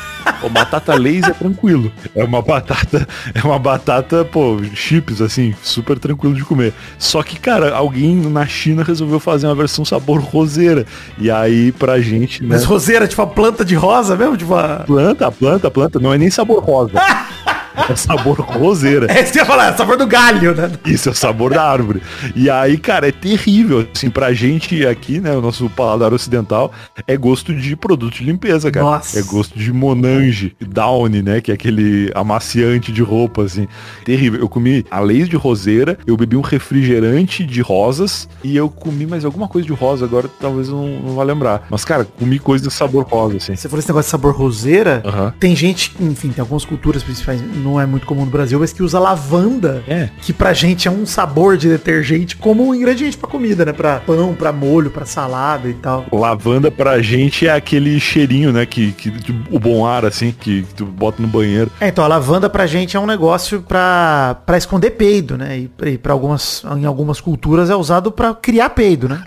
O 0.43 0.49
batata 0.49 0.95
Lay's 0.95 1.25
é 1.25 1.33
tranquilo. 1.33 1.93
É 2.15 2.25
uma 2.25 2.43
batata, 2.43 3.07
é 3.35 3.47
uma 3.47 3.59
batata, 3.59 4.25
pô, 4.25 4.61
chips 4.75 5.21
assim, 5.21 5.55
super 5.63 5.99
tranquilo 5.99 6.35
de 6.35 6.45
comer. 6.45 6.73
Só 6.99 7.23
que, 7.23 7.39
cara, 7.39 7.75
alguém 7.75 8.17
na 8.17 8.47
China 8.47 8.83
resolveu 8.83 9.21
fazer 9.21 9.47
uma 9.47 9.55
versão 9.55 9.85
sabor 9.85 10.21
roseira. 10.21 10.85
E 11.19 11.31
aí 11.31 11.73
pra 11.73 12.01
gente, 12.01 12.43
né? 12.43 12.49
Mas 12.51 12.65
roseira, 12.65 13.07
tipo 13.07 13.23
a 13.23 13.27
planta 13.27 13.65
de 13.65 13.75
rosa 13.75 14.17
mesmo? 14.17 14.37
Tipo 14.37 14.55
a... 14.55 14.81
Planta, 14.87 15.31
planta, 15.31 15.71
planta, 15.71 15.99
não 15.99 16.13
é 16.13 16.19
nem 16.19 16.31
sabor 16.31 16.63
rosa. 16.63 16.93
é 17.89 17.97
sabor 17.97 18.41
roseira. 18.41 19.07
É 19.11 19.23
isso 19.23 19.33
que 19.33 19.39
eu 19.39 19.43
ia 19.43 19.47
falar, 19.47 19.73
é 19.73 19.77
sabor 19.77 19.97
do 19.97 20.07
galho, 20.07 20.55
né? 20.55 20.71
Isso 20.87 21.09
é 21.09 21.13
o 21.13 21.15
sabor 21.15 21.53
da 21.53 21.63
árvore. 21.63 22.03
E 22.35 22.49
aí, 22.51 22.77
cara, 22.79 23.09
é 23.09 23.13
terrível. 23.13 23.87
Assim, 23.95 24.11
pra 24.11 24.33
gente 24.33 24.87
aqui, 24.87 25.21
né, 25.21 25.33
o 25.33 25.41
nosso 25.41 25.69
paladar 25.71 26.13
ocidental, 26.13 26.73
é 27.07 27.17
gosto 27.17 27.55
de 27.55 27.75
produto 27.77 28.15
de 28.15 28.25
limpeza, 28.25 28.71
cara. 28.71 28.85
Nossa. 28.85 29.19
É 29.19 29.23
gosto 29.23 29.59
de 29.59 29.73
Monange, 29.73 30.55
Downy, 30.61 31.23
né, 31.23 31.41
que 31.41 31.51
é 31.51 31.55
aquele 31.55 32.11
amaciante 32.15 32.93
de 32.93 33.03
roupa, 33.03 33.43
assim. 33.43 33.67
Terrível. 34.05 34.41
Eu 34.41 34.49
comi 34.49 34.85
a 34.91 35.01
leis 35.01 35.29
de 35.29 35.37
roseira, 35.37 35.99
eu 36.07 36.17
bebi 36.17 36.37
um 36.37 36.41
refrigerante 36.41 37.45
de 37.45 37.61
rosas 37.61 38.29
e 38.43 38.57
eu 38.57 38.69
comi 38.69 39.07
mais 39.07 39.25
alguma 39.25 39.49
coisa 39.49 39.67
de 39.67 39.73
rosa, 39.73 40.05
agora 40.05 40.29
talvez 40.41 40.69
eu 40.69 40.77
não, 40.77 41.01
não 41.01 41.15
vá 41.15 41.23
lembrar. 41.23 41.67
Mas, 41.71 41.85
cara, 41.85 42.05
comi 42.05 42.39
coisa 42.39 42.69
de 42.69 42.73
sabor 42.73 43.05
rosa, 43.05 43.37
assim. 43.37 43.57
Você 43.57 43.69
falou 43.69 43.81
esse 43.81 43.89
negócio 43.89 44.09
de 44.09 44.11
sabor 44.11 44.35
roseira. 44.35 45.03
Aham. 45.05 45.35
Tem 45.39 45.55
gente, 45.55 45.95
enfim, 46.01 46.31
tem 46.31 46.41
algumas 46.41 46.65
culturas 46.65 47.03
principais, 47.03 47.41
não 47.63 47.81
é 47.81 47.87
muito 47.87 48.07
comum 48.07 48.25
no 48.25 48.31
Brasil, 48.31 48.59
mas 48.59 48.73
que 48.73 48.83
usa 48.83 48.99
lavanda. 48.99 49.83
É. 49.89 50.09
Que 50.21 50.33
pra 50.33 50.53
gente 50.53 50.89
é 50.89 50.91
um 50.91 51.07
sabor 51.07 51.57
de 51.57 51.69
detergente 51.69 52.37
como 52.37 52.69
um 52.69 52.75
ingrediente 52.75 53.17
pra 53.17 53.29
comida, 53.29 53.65
né? 53.65 53.73
Pra 53.73 54.01
pão, 54.01 54.35
pra 54.35 54.53
molho, 54.53 54.91
pra 54.91 55.07
salada 55.07 55.69
e 55.69 55.75
tal. 55.75 56.07
Lavanda 56.13 56.71
pra 56.71 57.01
gente 57.01 57.47
é 57.47 57.53
aquele 57.53 57.99
cheirinho, 58.01 58.53
né? 58.53 58.67
Que, 58.67 58.93
que 58.93 59.13
o 59.51 59.59
bom 59.59 59.87
ar, 59.87 60.05
assim, 60.05 60.35
que, 60.39 60.63
que 60.63 60.75
tu 60.75 60.85
bota 60.85 61.23
no 61.23 61.29
banheiro. 61.29 61.71
É, 61.81 61.89
então 61.89 62.05
a 62.05 62.09
lavanda 62.09 62.51
pra 62.51 62.67
gente 62.67 62.97
é 62.97 63.01
um 63.01 63.07
negócio 63.07 63.63
pra, 63.63 64.37
pra 64.45 64.59
esconder 64.59 64.91
peido, 64.91 65.37
né? 65.37 65.59
E, 65.59 65.71
e 65.87 65.99
pra 65.99 66.13
algumas, 66.13 66.65
em 66.77 66.85
algumas 66.85 67.21
culturas 67.21 67.71
é 67.71 67.77
usado 67.77 68.11
pra 68.11 68.35
criar 68.35 68.71
peido, 68.71 69.09
né? 69.09 69.23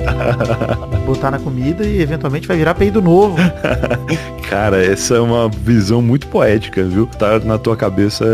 Botar 1.06 1.32
na 1.32 1.40
comida 1.40 1.86
e 1.86 2.02
eventualmente 2.02 2.48
vai 2.48 2.58
virar 2.58 2.74
peido 2.74 3.02
novo. 3.02 3.38
Cara, 4.50 4.84
essa 4.84 5.16
é 5.16 5.20
uma 5.20 5.50
visão 5.50 6.02
muito 6.02 6.28
poética, 6.28 6.84
viu? 6.84 7.08
Tá 7.08 7.40
na 7.40 7.58
tua 7.58 7.76
cabeça 7.76 8.25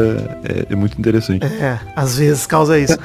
é, 0.44 0.74
é 0.74 0.76
muito 0.76 0.98
interessante. 0.98 1.46
É, 1.46 1.80
às 1.96 2.18
vezes 2.18 2.46
causa 2.46 2.78
isso. 2.78 2.98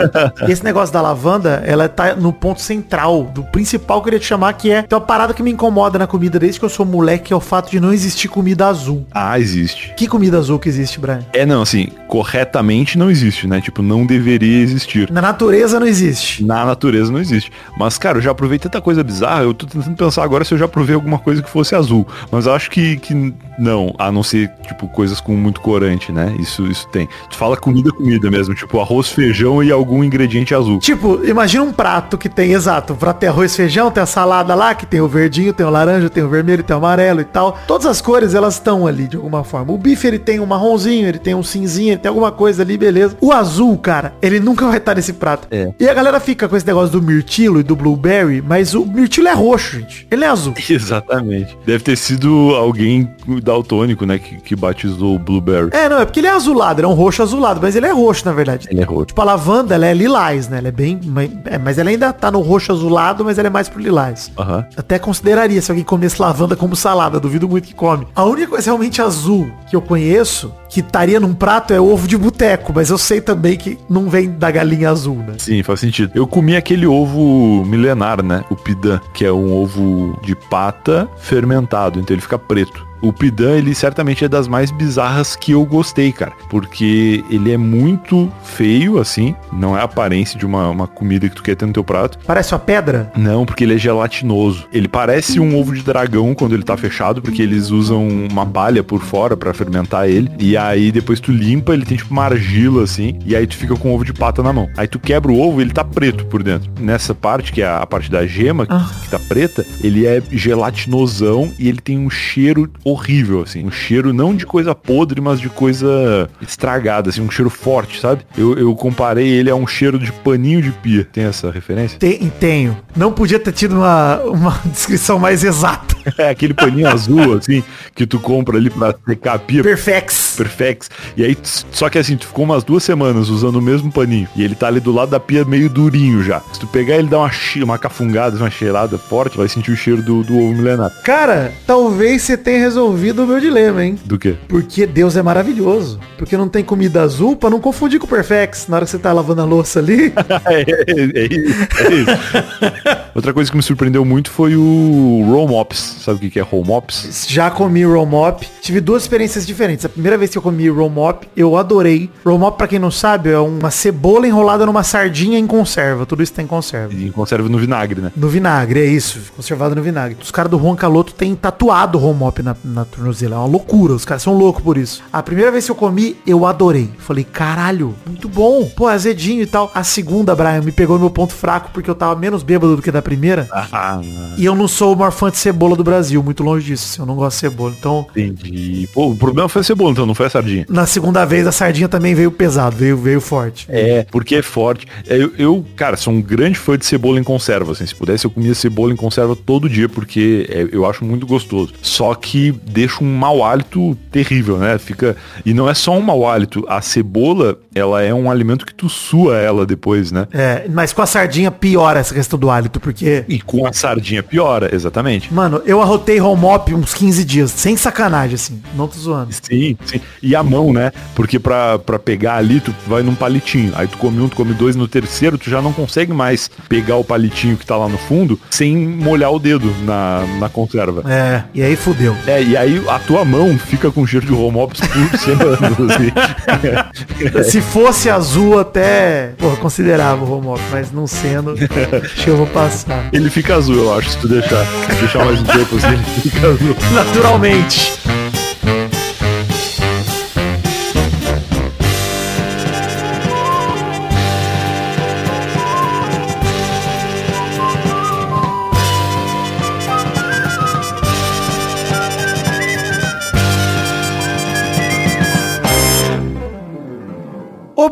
E 0.47 0.51
esse 0.53 0.65
negócio 0.65 0.93
da 0.93 1.01
lavanda, 1.01 1.63
ela 1.67 1.89
tá 1.89 2.15
no 2.15 2.33
ponto 2.33 2.61
central, 2.61 3.25
do 3.25 3.43
principal 3.45 4.01
que 4.01 4.01
eu 4.01 4.05
queria 4.05 4.21
te 4.21 4.27
chamar, 4.27 4.53
que 4.55 4.71
é 4.71 4.83
tem 4.83 4.97
uma 4.97 5.05
parada 5.05 5.35
que 5.35 5.43
me 5.43 5.51
incomoda 5.51 5.99
na 5.99 6.07
comida 6.07 6.39
desde 6.39 6.59
que 6.59 6.65
eu 6.65 6.69
sou 6.69 6.87
moleque, 6.87 7.27
que 7.27 7.33
é 7.33 7.37
o 7.37 7.41
fato 7.41 7.71
de 7.71 7.81
não 7.81 7.93
existir 7.93 8.29
comida 8.29 8.67
azul. 8.67 9.07
Ah, 9.13 9.39
existe. 9.39 9.95
Que 9.97 10.07
comida 10.07 10.39
azul 10.39 10.59
que 10.59 10.69
existe, 10.69 11.01
Brian? 11.01 11.21
É, 11.33 11.45
não, 11.45 11.63
assim, 11.63 11.89
corretamente 12.07 12.99
não 12.99 13.11
existe, 13.11 13.47
né? 13.47 13.61
Tipo, 13.61 13.83
não 13.83 14.07
deveria 14.07 14.63
existir. 14.63 15.11
Na 15.11 15.21
natureza 15.21 15.81
não 15.81 15.87
existe. 15.87 16.45
Na 16.45 16.65
natureza 16.65 17.11
não 17.11 17.19
existe. 17.19 17.51
Mas, 17.79 17.99
cara, 17.99 18.19
eu 18.19 18.23
já 18.23 18.35
provei 18.35 18.59
tanta 18.59 18.81
coisa 18.81 19.03
bizarra, 19.03 19.43
eu 19.43 19.55
tô 19.55 19.67
tentando 19.67 19.97
pensar 19.97 20.23
agora 20.23 20.45
se 20.45 20.55
eu 20.55 20.59
já 20.59 20.69
provei 20.69 20.95
alguma 20.95 21.19
coisa 21.19 21.43
que 21.43 21.51
fosse 21.51 21.75
azul. 21.75 22.07
Mas 22.31 22.47
eu 22.47 22.55
acho 22.55 22.71
que, 22.71 22.97
que 22.97 23.35
não, 23.59 23.95
a 23.99 24.13
não 24.13 24.23
ser, 24.23 24.51
tipo, 24.67 24.89
coisas 24.89 25.21
com 25.21 25.35
muito 25.35 25.61
corante, 25.61 26.13
né? 26.13 26.35
Isso, 26.39 26.67
isso 26.67 26.76
tem. 26.85 27.09
Tu 27.31 27.37
fala 27.37 27.57
comida, 27.57 27.91
comida 27.91 28.31
mesmo, 28.31 28.55
tipo 28.55 28.81
arroz, 28.81 29.09
feijão 29.09 29.63
e 29.63 29.71
algum 29.71 30.03
ingrediente 30.05 30.55
azul. 30.55 30.79
Tipo, 30.79 31.25
imagina 31.25 31.65
um 31.65 31.73
prato 31.73 32.19
que 32.19 32.29
tem, 32.29 32.53
exato, 32.53 32.93
o 32.93 32.97
prato 32.97 33.19
tem 33.19 33.29
arroz, 33.29 33.55
feijão, 33.55 33.91
tem 33.91 34.03
a 34.03 34.07
salada 34.07 34.55
lá, 34.55 34.75
que 34.75 34.87
tem 34.87 35.01
o 35.01 35.09
verdinho, 35.09 35.53
tem 35.53 35.65
o 35.65 35.71
laranja, 35.71 36.11
tem 36.11 36.23
o 36.23 36.29
vermelho, 36.29 36.63
tem 36.63 36.75
o 36.75 36.79
amarelo 36.79 37.21
e 37.21 37.25
tal. 37.25 37.59
Todas 37.67 37.87
as 37.87 38.01
cores, 38.01 38.35
elas 38.35 38.55
estão 38.55 38.87
ali, 38.87 39.09
de 39.09 39.17
alguma 39.17 39.45
forma. 39.45 39.73
O 39.73 39.79
bife, 39.79 40.07
ele 40.07 40.19
tem 40.19 40.41
um 40.41 40.47
marronzinho, 40.47 41.09
ele 41.09 41.19
tem 41.19 41.35
um 41.35 41.43
cinzinho, 41.43 41.93
ele 41.93 42.01
tem 42.01 42.09
alguma 42.09 42.33
coisa 42.33 42.63
ali, 42.63 42.77
beleza. 42.77 43.17
O 43.21 43.33
azul, 43.33 43.77
cara, 43.79 44.15
ele 44.21 44.41
nunca 44.41 44.67
vai 44.67 44.79
estar 44.79 44.95
nesse 44.95 45.13
prato. 45.13 45.49
É. 45.51 45.73
E 45.79 45.89
a 45.89 45.95
galera 45.95 46.21
fica 46.21 46.49
com 46.49 46.57
esse 46.57 46.67
negócio 46.67 46.91
do 46.91 47.03
mirtilo 47.03 47.61
e 47.61 47.63
do 47.63 47.77
blueberry, 47.77 48.43
mas 48.43 48.75
o 48.75 48.85
mirtilo 48.85 49.29
é 49.29 49.33
roxo, 49.33 49.79
gente. 49.79 50.07
Ele 50.11 50.25
é 50.25 50.29
azul. 50.29 50.55
Exatamente. 50.69 51.57
Deve 51.65 51.85
ter 51.85 51.97
sido 51.97 52.55
alguém 52.55 53.09
daltônico, 53.43 54.05
né, 54.05 54.19
que, 54.19 54.37
que 54.37 54.57
batizou 54.57 55.15
o 55.15 55.19
Blueberry. 55.19 55.71
É, 55.73 55.89
não, 55.89 56.01
é 56.01 56.05
porque 56.05 56.21
ele 56.21 56.27
é 56.27 56.31
azulado, 56.31 56.66
ele 56.79 56.87
é 56.87 56.89
um 56.89 56.95
roxo 56.95 57.23
azulado, 57.23 57.61
mas 57.63 57.77
ele 57.77 57.87
é 57.87 57.93
roxo, 57.93 58.25
na 58.25 58.33
verdade. 58.33 58.67
Ele 58.71 58.81
é 58.81 58.85
roxo. 58.85 59.07
Tipo, 59.07 59.21
a 59.21 59.25
lavanda, 59.25 59.75
ela 59.75 59.87
é 59.87 59.95
lilás, 59.95 60.49
né? 60.49 60.59
Ela 60.59 60.69
é 60.69 60.73
bem... 60.73 61.01
mas- 61.05 61.31
é, 61.45 61.59
mas 61.59 61.79
ela 61.79 61.91
ainda 61.91 62.13
tá 62.13 62.31
no 62.31 62.41
roxo 62.41 62.73
azulado, 62.73 63.25
mas 63.25 63.39
ela 63.39 63.49
é 63.49 63.51
mais 63.51 63.69
pro 63.69 63.81
lilás. 63.81 64.31
Aham. 64.39 64.65
Até 64.77 64.99
consideraria 64.99 65.61
se 65.63 65.71
alguém 65.71 65.85
comesse 65.85 66.21
lavanda 66.21 66.57
como 66.57 66.75
salada, 66.77 67.21
duvido 67.21 67.49
muito 67.49 67.69
que 67.69 67.75
come. 67.75 68.07
A 68.15 68.25
única 68.25 68.49
coisa 68.49 68.67
realmente 68.71 69.01
azul 69.03 69.51
que 69.69 69.77
eu 69.77 69.81
conheço, 69.83 70.53
que 70.69 70.81
estaria 70.81 71.19
num 71.21 71.35
prato, 71.35 71.73
é 71.73 71.81
ovo 71.81 72.07
de 72.09 72.17
boteco, 72.17 72.73
mas 72.75 72.91
eu 72.91 72.99
sei 72.99 73.21
também 73.21 73.57
que 73.57 73.79
não 73.89 74.09
vem 74.09 74.31
da 74.31 74.51
galinha 74.51 74.91
azul, 74.91 75.17
né? 75.17 75.35
Sim, 75.39 75.63
faz 75.63 75.81
sentido. 75.81 76.13
Eu 76.15 76.27
comi 76.27 76.57
aquele 76.57 76.87
ovo 76.87 77.65
milenar, 77.65 78.23
né? 78.23 78.45
O 78.51 78.57
pidan, 78.57 79.01
que 79.15 79.25
é 79.25 79.33
um 79.33 79.53
ovo 79.53 80.19
de 80.23 80.35
pata 80.35 81.09
fermentado, 81.19 81.99
então 82.01 82.15
ele 82.15 82.21
fica 82.23 82.39
preto. 82.39 82.86
O 83.03 83.13
pidan, 83.13 83.57
ele 83.57 83.75
certamente 83.75 84.25
é 84.25 84.29
das 84.29 84.49
mais 84.49 84.71
bizarras 84.71 85.37
que 85.37 85.53
eu 85.53 85.65
gostei, 85.65 86.13
cara. 86.13 86.33
Porque 86.51 87.25
ele 87.31 87.53
é 87.53 87.57
muito 87.57 88.31
feio, 88.45 88.99
assim. 88.99 89.35
Não 89.53 89.77
é 89.77 89.81
a 89.81 89.85
aparência 89.85 90.39
de 90.39 90.47
uma, 90.47 90.69
uma 90.71 90.87
comida 90.87 91.29
que 91.29 91.35
tu 91.35 91.43
quer 91.43 91.55
ter 91.57 91.67
no 91.67 91.73
teu 91.73 91.85
prato. 91.85 92.19
Parece 92.27 92.53
uma 92.53 92.59
pedra? 92.61 93.11
Não, 93.17 93.45
porque 93.45 93.65
ele 93.65 93.75
é 93.75 93.79
gelatinoso. 93.79 94.67
Ele 94.73 94.89
parece 94.89 95.39
um 95.41 95.59
ovo 95.59 95.75
de 95.75 95.83
dragão 95.83 96.35
quando 96.35 96.55
ele 96.55 96.63
tá 96.63 96.77
fechado, 96.77 97.21
porque 97.23 97.43
eles 97.43 97.71
usam 97.71 98.07
uma 98.09 98.45
palha 98.47 98.83
por 98.83 99.03
fora 99.03 99.37
pra 99.37 99.53
fermentar 99.55 100.09
ele. 100.09 100.31
E 100.39 100.57
aí 100.57 100.91
depois 100.91 101.21
tu 101.21 101.31
limpa, 101.33 101.73
ele 101.75 101.85
tem 101.85 101.97
tipo 101.97 102.11
uma 102.13 102.25
argila 102.25 102.83
assim, 102.83 103.19
e 103.25 103.35
aí 103.37 103.47
tu 103.47 103.57
fica 103.57 103.77
com 103.77 103.91
o 103.91 103.95
ovo 103.95 104.05
de 104.05 104.13
pata 104.13 104.43
na 104.43 104.53
mão. 104.53 104.69
Aí 104.77 104.87
tu 104.89 104.99
quebra 104.99 105.31
o 105.31 105.41
ovo, 105.41 105.61
ele 105.61 105.71
tá 105.73 105.85
preto 105.85 106.25
por 106.27 106.43
dentro. 106.43 106.71
Nessa 106.81 107.15
parte, 107.15 107.53
que 107.53 107.63
é 107.63 107.69
a 107.69 107.87
parte 107.87 108.11
da 108.11 108.27
gema, 108.27 108.67
Ah. 108.69 108.91
que 109.03 109.09
tá 109.11 109.19
preta, 109.19 109.65
ele 109.83 110.07
é 110.07 110.23
gelatinosão 110.31 111.51
e 111.59 111.69
ele 111.69 111.79
tem 111.81 111.99
um 111.99 112.11
cheiro 112.11 112.71
horrível, 112.91 113.43
assim. 113.43 113.65
Um 113.65 113.71
cheiro 113.71 114.13
não 114.13 114.35
de 114.35 114.47
coisa 114.47 114.75
podre, 114.75 115.21
mas 115.21 115.41
de 115.41 115.49
coisa 115.49 116.31
estragada, 116.41 117.11
assim, 117.11 117.21
um 117.21 117.31
cheiro 117.31 117.51
forte, 117.51 118.01
sabe? 118.01 118.23
Eu, 118.39 118.57
eu 118.57 118.75
comparei 118.77 119.27
ele 119.27 119.51
a 119.51 119.57
um 119.57 119.67
cheiro 119.67 119.99
de 119.99 120.13
paninho 120.13 120.63
de 120.63 120.71
pia. 120.71 121.05
Tem 121.13 121.25
essa 121.25 121.51
referência? 121.51 121.99
Tem- 121.99 122.31
tenho. 122.39 122.77
Não 122.95 123.13
podia 123.13 123.41
ter 123.41 123.53
tido 123.53 123.75
uma, 123.77 124.21
uma 124.23 124.61
descrição 124.67 125.19
mais 125.19 125.43
exata. 125.43 125.96
É 126.19 126.31
aquele 126.31 126.55
paninho 126.55 126.89
azul, 126.89 127.35
assim, 127.35 127.63
que 127.95 128.07
tu 128.07 128.19
compra 128.19 128.57
ali 128.57 128.71
pra 128.71 128.95
secar 129.07 129.35
a 129.35 129.39
pia. 129.39 129.63
Perfex. 129.63 130.35
Perfex. 130.37 130.91
E 131.17 131.25
aí, 131.25 131.37
só 131.43 131.89
que 131.89 131.99
assim, 131.99 132.17
tu 132.17 132.27
ficou 132.27 132.45
umas 132.45 132.65
duas 132.65 132.83
semanas 132.83 133.29
usando 133.29 133.57
o 133.57 133.63
mesmo 133.63 133.93
paninho. 133.93 134.29
E 134.35 134.43
ele 134.43 134.55
tá 134.55 134.69
ali 134.69 134.81
do 134.81 134.93
lado 134.93 135.11
da 135.11 135.21
pia 135.21 135.45
meio 135.45 135.69
durinho 135.69 136.23
já. 136.23 136.41
Se 136.53 136.61
tu 136.61 136.67
pegar 136.67 136.97
ele 136.97 137.09
dá 137.09 137.19
uma, 137.19 137.31
uma 137.63 137.79
cafungada, 137.79 138.37
uma 138.37 138.51
cheirada 138.51 138.97
forte, 138.99 139.37
vai 139.37 139.49
sentir 139.49 139.71
o 139.71 139.77
cheiro 139.77 140.03
do, 140.03 140.23
do 140.23 140.37
ovo 140.37 140.55
milenar. 140.55 140.91
Cara, 141.03 141.53
talvez 141.67 142.23
você 142.23 142.37
tenha 142.37 142.59
resolvido 142.59 143.25
o 143.25 143.27
meu 143.27 143.41
dilema, 143.41 143.85
hein? 143.85 143.99
Do 144.05 144.19
quê? 144.19 144.37
Porque 144.49 144.87
Deus 144.87 145.17
é 145.17 145.23
maravilhoso. 145.23 145.99
Porque 146.17 146.37
não 146.37 146.49
tem 146.49 146.65
comida 146.65 147.03
azul 147.03 147.37
pra 147.37 147.51
não 147.51 147.61
confundir 147.61 147.99
com 147.99 148.07
o 148.07 148.09
Perfex. 148.09 148.69
Na 148.69 148.77
hora 148.77 148.85
que 148.85 148.91
você 148.91 148.99
tá 148.99 149.13
lavando 149.13 149.43
a 149.43 149.45
louça 149.45 149.79
ali. 149.79 150.13
é, 150.47 150.61
é, 150.61 151.03
é, 151.15 151.27
isso, 151.27 151.69
é 151.81 151.95
isso. 151.95 153.07
Outra 153.15 153.33
coisa 153.33 153.51
que 153.51 153.57
me 153.57 153.63
surpreendeu 153.63 154.05
muito 154.05 154.31
foi 154.31 154.57
o 154.57 155.25
Roll 155.27 155.49
Mops. 155.49 155.96
Sabe 156.01 156.27
o 156.27 156.31
que 156.31 156.39
é 156.39 156.43
Roll 156.43 156.65
Mops? 156.65 157.27
Já 157.29 157.51
comi 157.51 157.85
Roll 157.85 158.07
Mop. 158.07 158.47
Tive 158.61 158.81
duas 158.81 159.03
experiências 159.03 159.47
diferentes. 159.47 159.85
A 159.85 159.89
primeira 159.89 160.17
vez 160.19 160.31
que 160.31 160.39
eu 160.39 160.43
comi 160.43 160.69
Roll 160.69 160.91
Mop, 160.91 161.27
eu 161.37 161.57
adorei. 161.57 162.11
Roll 162.25 162.39
Mop, 162.39 162.57
pra 162.57 162.69
quem 162.69 162.79
não 162.79 162.91
sabe, 162.91 163.31
é 163.31 163.39
uma 163.39 163.71
cebola 163.71 164.27
enrolada 164.27 164.65
numa 164.67 164.83
sardinha 164.83 165.39
em 165.39 165.47
conserva. 165.47 166.07
Tudo 166.07 166.23
isso 166.23 166.33
tem 166.33 166.47
conserva. 166.47 166.93
E 166.95 167.07
em 167.07 167.13
conserva 167.13 167.49
no 167.49 167.59
vinagre, 167.59 168.01
né? 168.01 168.13
No 168.17 168.29
vinagre, 168.29 168.81
é 168.81 168.85
isso. 168.87 169.21
Conservado 169.35 169.75
no 169.75 169.83
vinagre. 169.83 170.17
Os 170.23 170.31
caras 170.31 170.51
do 170.51 170.59
Juan 170.59 170.77
Caloto 170.77 171.15
têm 171.15 171.35
tatuado 171.35 171.99
o 171.99 172.01
Roll 172.01 172.15
Mop 172.15 172.43
na, 172.43 172.57
na 172.65 172.85
tornozela. 172.85 173.37
É 173.37 173.39
uma 173.39 173.47
loucura. 173.47 173.95
Os 173.95 174.05
caras 174.05 174.23
são 174.23 174.37
loucos 174.37 174.63
por 174.63 174.77
isso. 174.77 175.03
A 175.13 175.23
primeira 175.23 175.51
vez 175.51 175.65
que 175.65 175.71
eu 175.71 175.77
comi, 175.77 176.17
eu 176.27 176.47
adorei. 176.47 176.91
Falei, 176.99 177.25
caralho, 177.25 177.95
muito 178.07 178.29
bom. 178.29 178.65
Pô, 178.77 178.87
azedinho 178.87 179.43
e 179.43 179.47
tal. 179.47 179.71
A 179.75 179.83
segunda, 179.85 180.35
Brian, 180.35 180.63
me 180.63 180.73
pegou 180.73 180.97
no 180.97 181.01
meu 181.03 181.11
ponto 181.11 181.33
fraco 181.33 181.71
porque 181.73 181.89
eu 181.91 181.95
tava 181.95 182.15
menos 182.19 182.43
bêbado 182.43 182.77
do 182.77 182.83
que 182.83 182.91
da 182.91 183.03
primeira. 183.03 183.49
Ah, 183.53 184.01
E 184.37 184.45
eu 184.45 184.55
não 184.55 184.69
sou 184.69 184.93
o 184.93 184.97
maior 184.97 185.11
fã 185.13 185.31
de 185.31 185.39
cebola 185.39 185.77
do 185.77 185.85
Brasil, 185.87 186.23
muito 186.23 186.43
longe 186.43 186.67
disso. 186.67 186.87
assim, 186.91 187.01
eu 187.03 187.07
não 187.07 187.15
gosto 187.17 187.37
de 187.37 187.41
cebola. 187.41 187.75
Então, 187.79 188.07
entendi. 188.17 188.89
Pô, 188.93 189.09
o 189.11 189.17
problema 189.17 189.49
foi 189.49 189.61
a 189.61 189.65
cebola, 189.65 189.91
então, 189.93 190.05
não 190.07 190.15
foi 190.15 190.27
a 190.27 190.31
sardinha. 190.31 190.67
na 190.69 190.87
segunda 190.87 191.25
vez 191.25 191.47
a 191.47 191.53
sardinha 191.53 191.89
também 191.89 192.15
veio 192.15 192.31
pesado, 192.31 192.77
veio, 192.77 192.97
veio 192.97 193.21
forte. 193.21 193.67
É, 193.69 194.07
porque 194.11 194.35
é 194.37 194.43
forte. 194.43 194.87
É, 195.09 195.17
Eu, 195.17 195.33
eu, 195.39 195.65
cara, 195.75 195.97
sou 195.97 196.13
um 196.13 196.21
grande 196.21 196.59
fã 196.59 196.77
de 196.77 196.85
cebola 196.85 197.19
em 197.19 197.25
conserva, 197.25 197.73
assim. 197.73 197.87
Se 197.87 197.95
pudesse, 197.95 198.25
eu 198.25 198.31
comia 198.31 198.55
cebola 198.55 198.93
em 198.93 198.97
conserva 198.97 199.35
todo 199.35 199.69
dia, 199.69 199.89
porque 199.89 200.47
é, 200.51 200.69
eu 200.71 200.85
acho 200.85 201.05
muito 201.05 201.27
gostoso. 201.27 201.73
Só 201.81 202.15
que 202.15 202.53
deixa 202.53 203.03
um 203.03 203.17
mau 203.17 203.45
hálito 203.45 203.97
terrível, 204.11 204.59
né? 204.59 204.77
Fica. 204.79 205.17
E 205.45 205.55
não 205.55 205.69
é 205.69 205.75
só 205.75 205.93
um 205.97 206.01
mau 206.01 206.29
hálito. 206.29 206.65
A 206.69 206.81
cebola, 206.81 207.59
ela 207.75 208.03
é 208.03 208.13
um 208.13 208.31
alimento 208.31 208.67
que 208.67 208.75
tu 208.75 208.89
sua 208.89 209.37
ela 209.39 209.65
depois, 209.67 210.13
né? 210.13 210.27
É, 210.33 210.67
mas 210.69 210.93
com 210.93 211.03
a 211.03 211.07
sardinha 211.07 211.51
piora 211.51 212.01
essa 212.01 212.15
questão 212.15 212.39
do 212.39 212.51
hálito, 212.51 212.81
porque 212.81 213.25
E 213.29 213.41
com 213.41 213.67
a 213.67 213.73
sardinha 213.73 214.23
piora, 214.23 214.75
exatamente. 214.75 215.33
Mano, 215.33 215.63
eu 215.65 215.76
arrotei 215.81 216.21
home 216.21 216.41
mop 216.41 216.75
uns 216.75 216.95
15 216.95 217.25
dias, 217.25 217.51
sem 217.51 217.77
sacanagem, 217.77 218.35
assim. 218.35 218.63
Não 218.75 218.89
tô 218.89 218.99
zoando. 218.99 219.33
Sim, 219.33 219.77
sim. 219.85 220.01
E 220.23 220.35
a 220.35 220.43
mão, 220.43 220.73
né? 220.73 220.93
Porque 221.15 221.39
pra, 221.39 221.79
pra 221.79 221.99
pegar 221.99 222.37
ali, 222.37 222.61
tu 222.61 222.75
vai 222.87 223.03
num 223.03 223.15
palitinho. 223.15 223.73
Aí 223.77 223.87
tu 223.87 223.99
come 223.99 224.21
um, 224.21 224.29
tu 224.29 224.37
come 224.37 224.55
dois, 224.55 224.77
no 224.77 224.89
terceiro, 224.89 225.39
tu 225.39 225.51
já 225.51 225.61
não 225.61 225.73
consegue 225.73 226.13
mais 226.13 226.51
pegar 226.69 226.97
o 226.97 227.05
palitinho 227.05 227.57
que 227.57 227.67
tá 227.67 227.77
lá 227.77 227.89
no 227.89 227.99
fundo 227.99 228.39
sem 228.51 228.77
molhar 228.77 229.33
o 229.33 229.39
dedo 229.39 229.75
na, 229.85 230.25
na 230.39 230.49
conserva. 230.49 231.03
É, 231.11 231.43
e 231.55 231.63
aí 231.63 231.77
fudeu. 231.77 232.17
É, 232.27 232.43
e 232.43 232.57
aí 232.57 232.83
a 232.89 232.99
tua 232.99 233.25
mão 233.25 233.59
fica 233.59 233.91
com 233.91 234.07
cheiro 234.07 234.27
de 234.27 234.33
home 234.33 234.59
ops 234.59 234.81
por 234.81 235.19
semanas, 235.19 235.73
assim. 235.91 237.45
Se 237.51 237.61
fosse 237.61 238.09
azul 238.09 238.59
até, 238.59 239.35
porra, 239.39 239.57
considerava 239.57 240.25
o 240.25 240.33
home 240.33 240.47
mop, 240.47 240.61
mas 240.71 240.93
não 240.93 241.07
sendo, 241.07 241.55
acho 242.03 242.25
que 242.25 242.29
eu 242.29 242.37
vou 242.37 242.47
passar. 242.47 243.09
Ele 243.13 243.31
fica 243.31 243.57
azul, 243.57 243.77
eu 243.77 243.95
acho, 243.95 244.11
se 244.11 244.19
tu 244.19 244.29
deixar. 244.29 244.65
Deixar 245.01 245.25
mais 245.25 245.41
um 245.41 245.45
tempo 245.45 245.66
azul. 245.75 245.99
Naturalmente. 246.95 247.77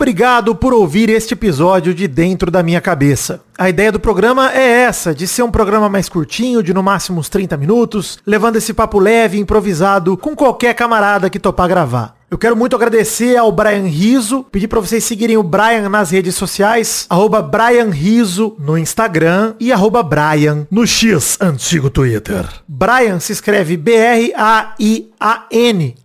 Obrigado 0.04 0.54
por 0.54 0.74
ouvir 0.74 1.08
este 1.08 1.32
episódio 1.32 1.94
de 1.94 2.06
Dentro 2.06 2.50
da 2.50 2.62
Minha 2.62 2.78
Cabeça. 2.78 3.40
A 3.56 3.70
ideia 3.70 3.90
do 3.90 3.98
programa 3.98 4.52
é 4.52 4.82
essa, 4.82 5.14
de 5.14 5.26
ser 5.26 5.42
um 5.42 5.50
programa 5.50 5.88
mais 5.88 6.10
curtinho, 6.10 6.62
de 6.62 6.74
no 6.74 6.82
máximo 6.82 7.18
uns 7.18 7.30
30 7.30 7.56
minutos, 7.56 8.18
levando 8.26 8.56
esse 8.56 8.74
papo 8.74 8.98
leve, 8.98 9.38
improvisado, 9.38 10.14
com 10.18 10.36
qualquer 10.36 10.74
camarada 10.74 11.30
que 11.30 11.38
topar 11.38 11.68
gravar. 11.68 12.18
Eu 12.30 12.36
quero 12.36 12.54
muito 12.54 12.76
agradecer 12.76 13.38
ao 13.38 13.50
Brian 13.50 13.86
Riso, 13.86 14.44
pedir 14.52 14.68
pra 14.68 14.78
vocês 14.78 15.02
seguirem 15.04 15.38
o 15.38 15.42
Brian 15.42 15.88
nas 15.88 16.10
redes 16.10 16.34
sociais, 16.34 17.06
arroba 17.08 17.40
Brian 17.40 17.88
no 18.58 18.76
Instagram 18.76 19.54
e 19.58 19.72
arroba 19.72 20.02
Brian 20.02 20.66
no 20.70 20.86
X, 20.86 21.38
antigo 21.40 21.88
Twitter. 21.88 22.46
Brian 22.68 23.20
se 23.20 23.32
escreve 23.32 23.78
B-R-A-I-A-N. 23.78 24.34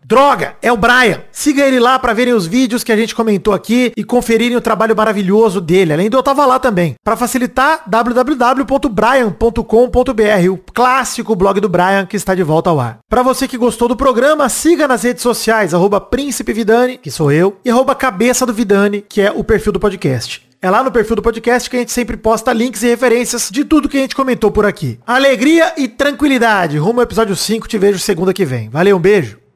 Droga, 0.10 0.56
é 0.60 0.72
o 0.72 0.76
Brian. 0.76 1.22
Siga 1.32 1.62
ele 1.62 1.80
lá 1.80 2.00
pra 2.00 2.14
verem 2.14 2.34
os 2.34 2.48
vídeos 2.48 2.84
que 2.84 2.92
a 2.92 2.96
gente 2.96 3.14
comentou 3.14 3.54
aqui 3.54 3.94
e 3.96 4.04
conferirem 4.04 4.58
o 4.58 4.62
trabalho 4.62 4.96
maravilhoso 4.96 5.62
dele. 5.62 5.94
Além 5.94 6.10
de 6.10 6.18
eu 6.18 6.24
tava 6.24 6.48
lá 6.48 6.58
também. 6.58 6.96
Pra 7.04 7.16
facilitar, 7.16 7.84
www.brian.com.br, 7.86 10.52
o 10.52 10.58
clássico 10.74 11.36
blog 11.36 11.60
do 11.60 11.70
Brian 11.70 12.08
que 12.08 12.18
está 12.18 12.34
de 12.34 12.42
volta 12.42 12.72
ao 12.72 12.80
ar. 12.80 12.98
Pra 13.08 13.22
você 13.22 13.48
que 13.48 13.56
gostou 13.56 13.88
do 13.88 13.96
programa, 13.96 14.50
siga 14.50 14.88
nas 14.88 15.04
redes 15.04 15.22
sociais, 15.22 15.76
arroba 15.76 16.02
Príncipe 16.02 16.54
Vidani, 16.54 16.98
que 16.98 17.12
sou 17.12 17.32
eu, 17.32 17.58
e 17.64 17.70
arroba 17.70 17.94
Cabeça 17.94 18.48
do 18.48 18.54
Vidani, 18.54 19.06
que 19.08 19.22
é 19.22 19.32
o 19.32 19.44
perfil 19.44 19.74
do 19.74 19.80
podcast. 19.80 20.42
É 20.60 20.72
lá 20.72 20.84
no 20.84 20.92
perfil 20.92 21.18
do 21.18 21.22
podcast 21.22 21.70
que 21.70 21.76
a 21.76 21.80
gente 21.82 21.92
sempre 21.92 22.18
posta 22.18 22.52
links 22.52 22.82
e 22.82 22.88
referências 22.88 23.52
de 23.52 23.64
tudo 23.64 23.88
que 23.88 24.00
a 24.00 24.02
gente 24.02 24.16
comentou 24.16 24.50
por 24.50 24.66
aqui. 24.66 25.00
Alegria 25.06 25.72
e 25.78 25.88
tranquilidade. 25.88 26.80
Rumo 26.80 27.00
ao 27.00 27.04
episódio 27.04 27.36
5, 27.36 27.68
te 27.68 27.78
vejo 27.78 28.00
segunda 28.00 28.34
que 28.34 28.44
vem. 28.44 28.70
Valeu, 28.70 28.98
um 28.98 29.00
beijo. 29.00 29.49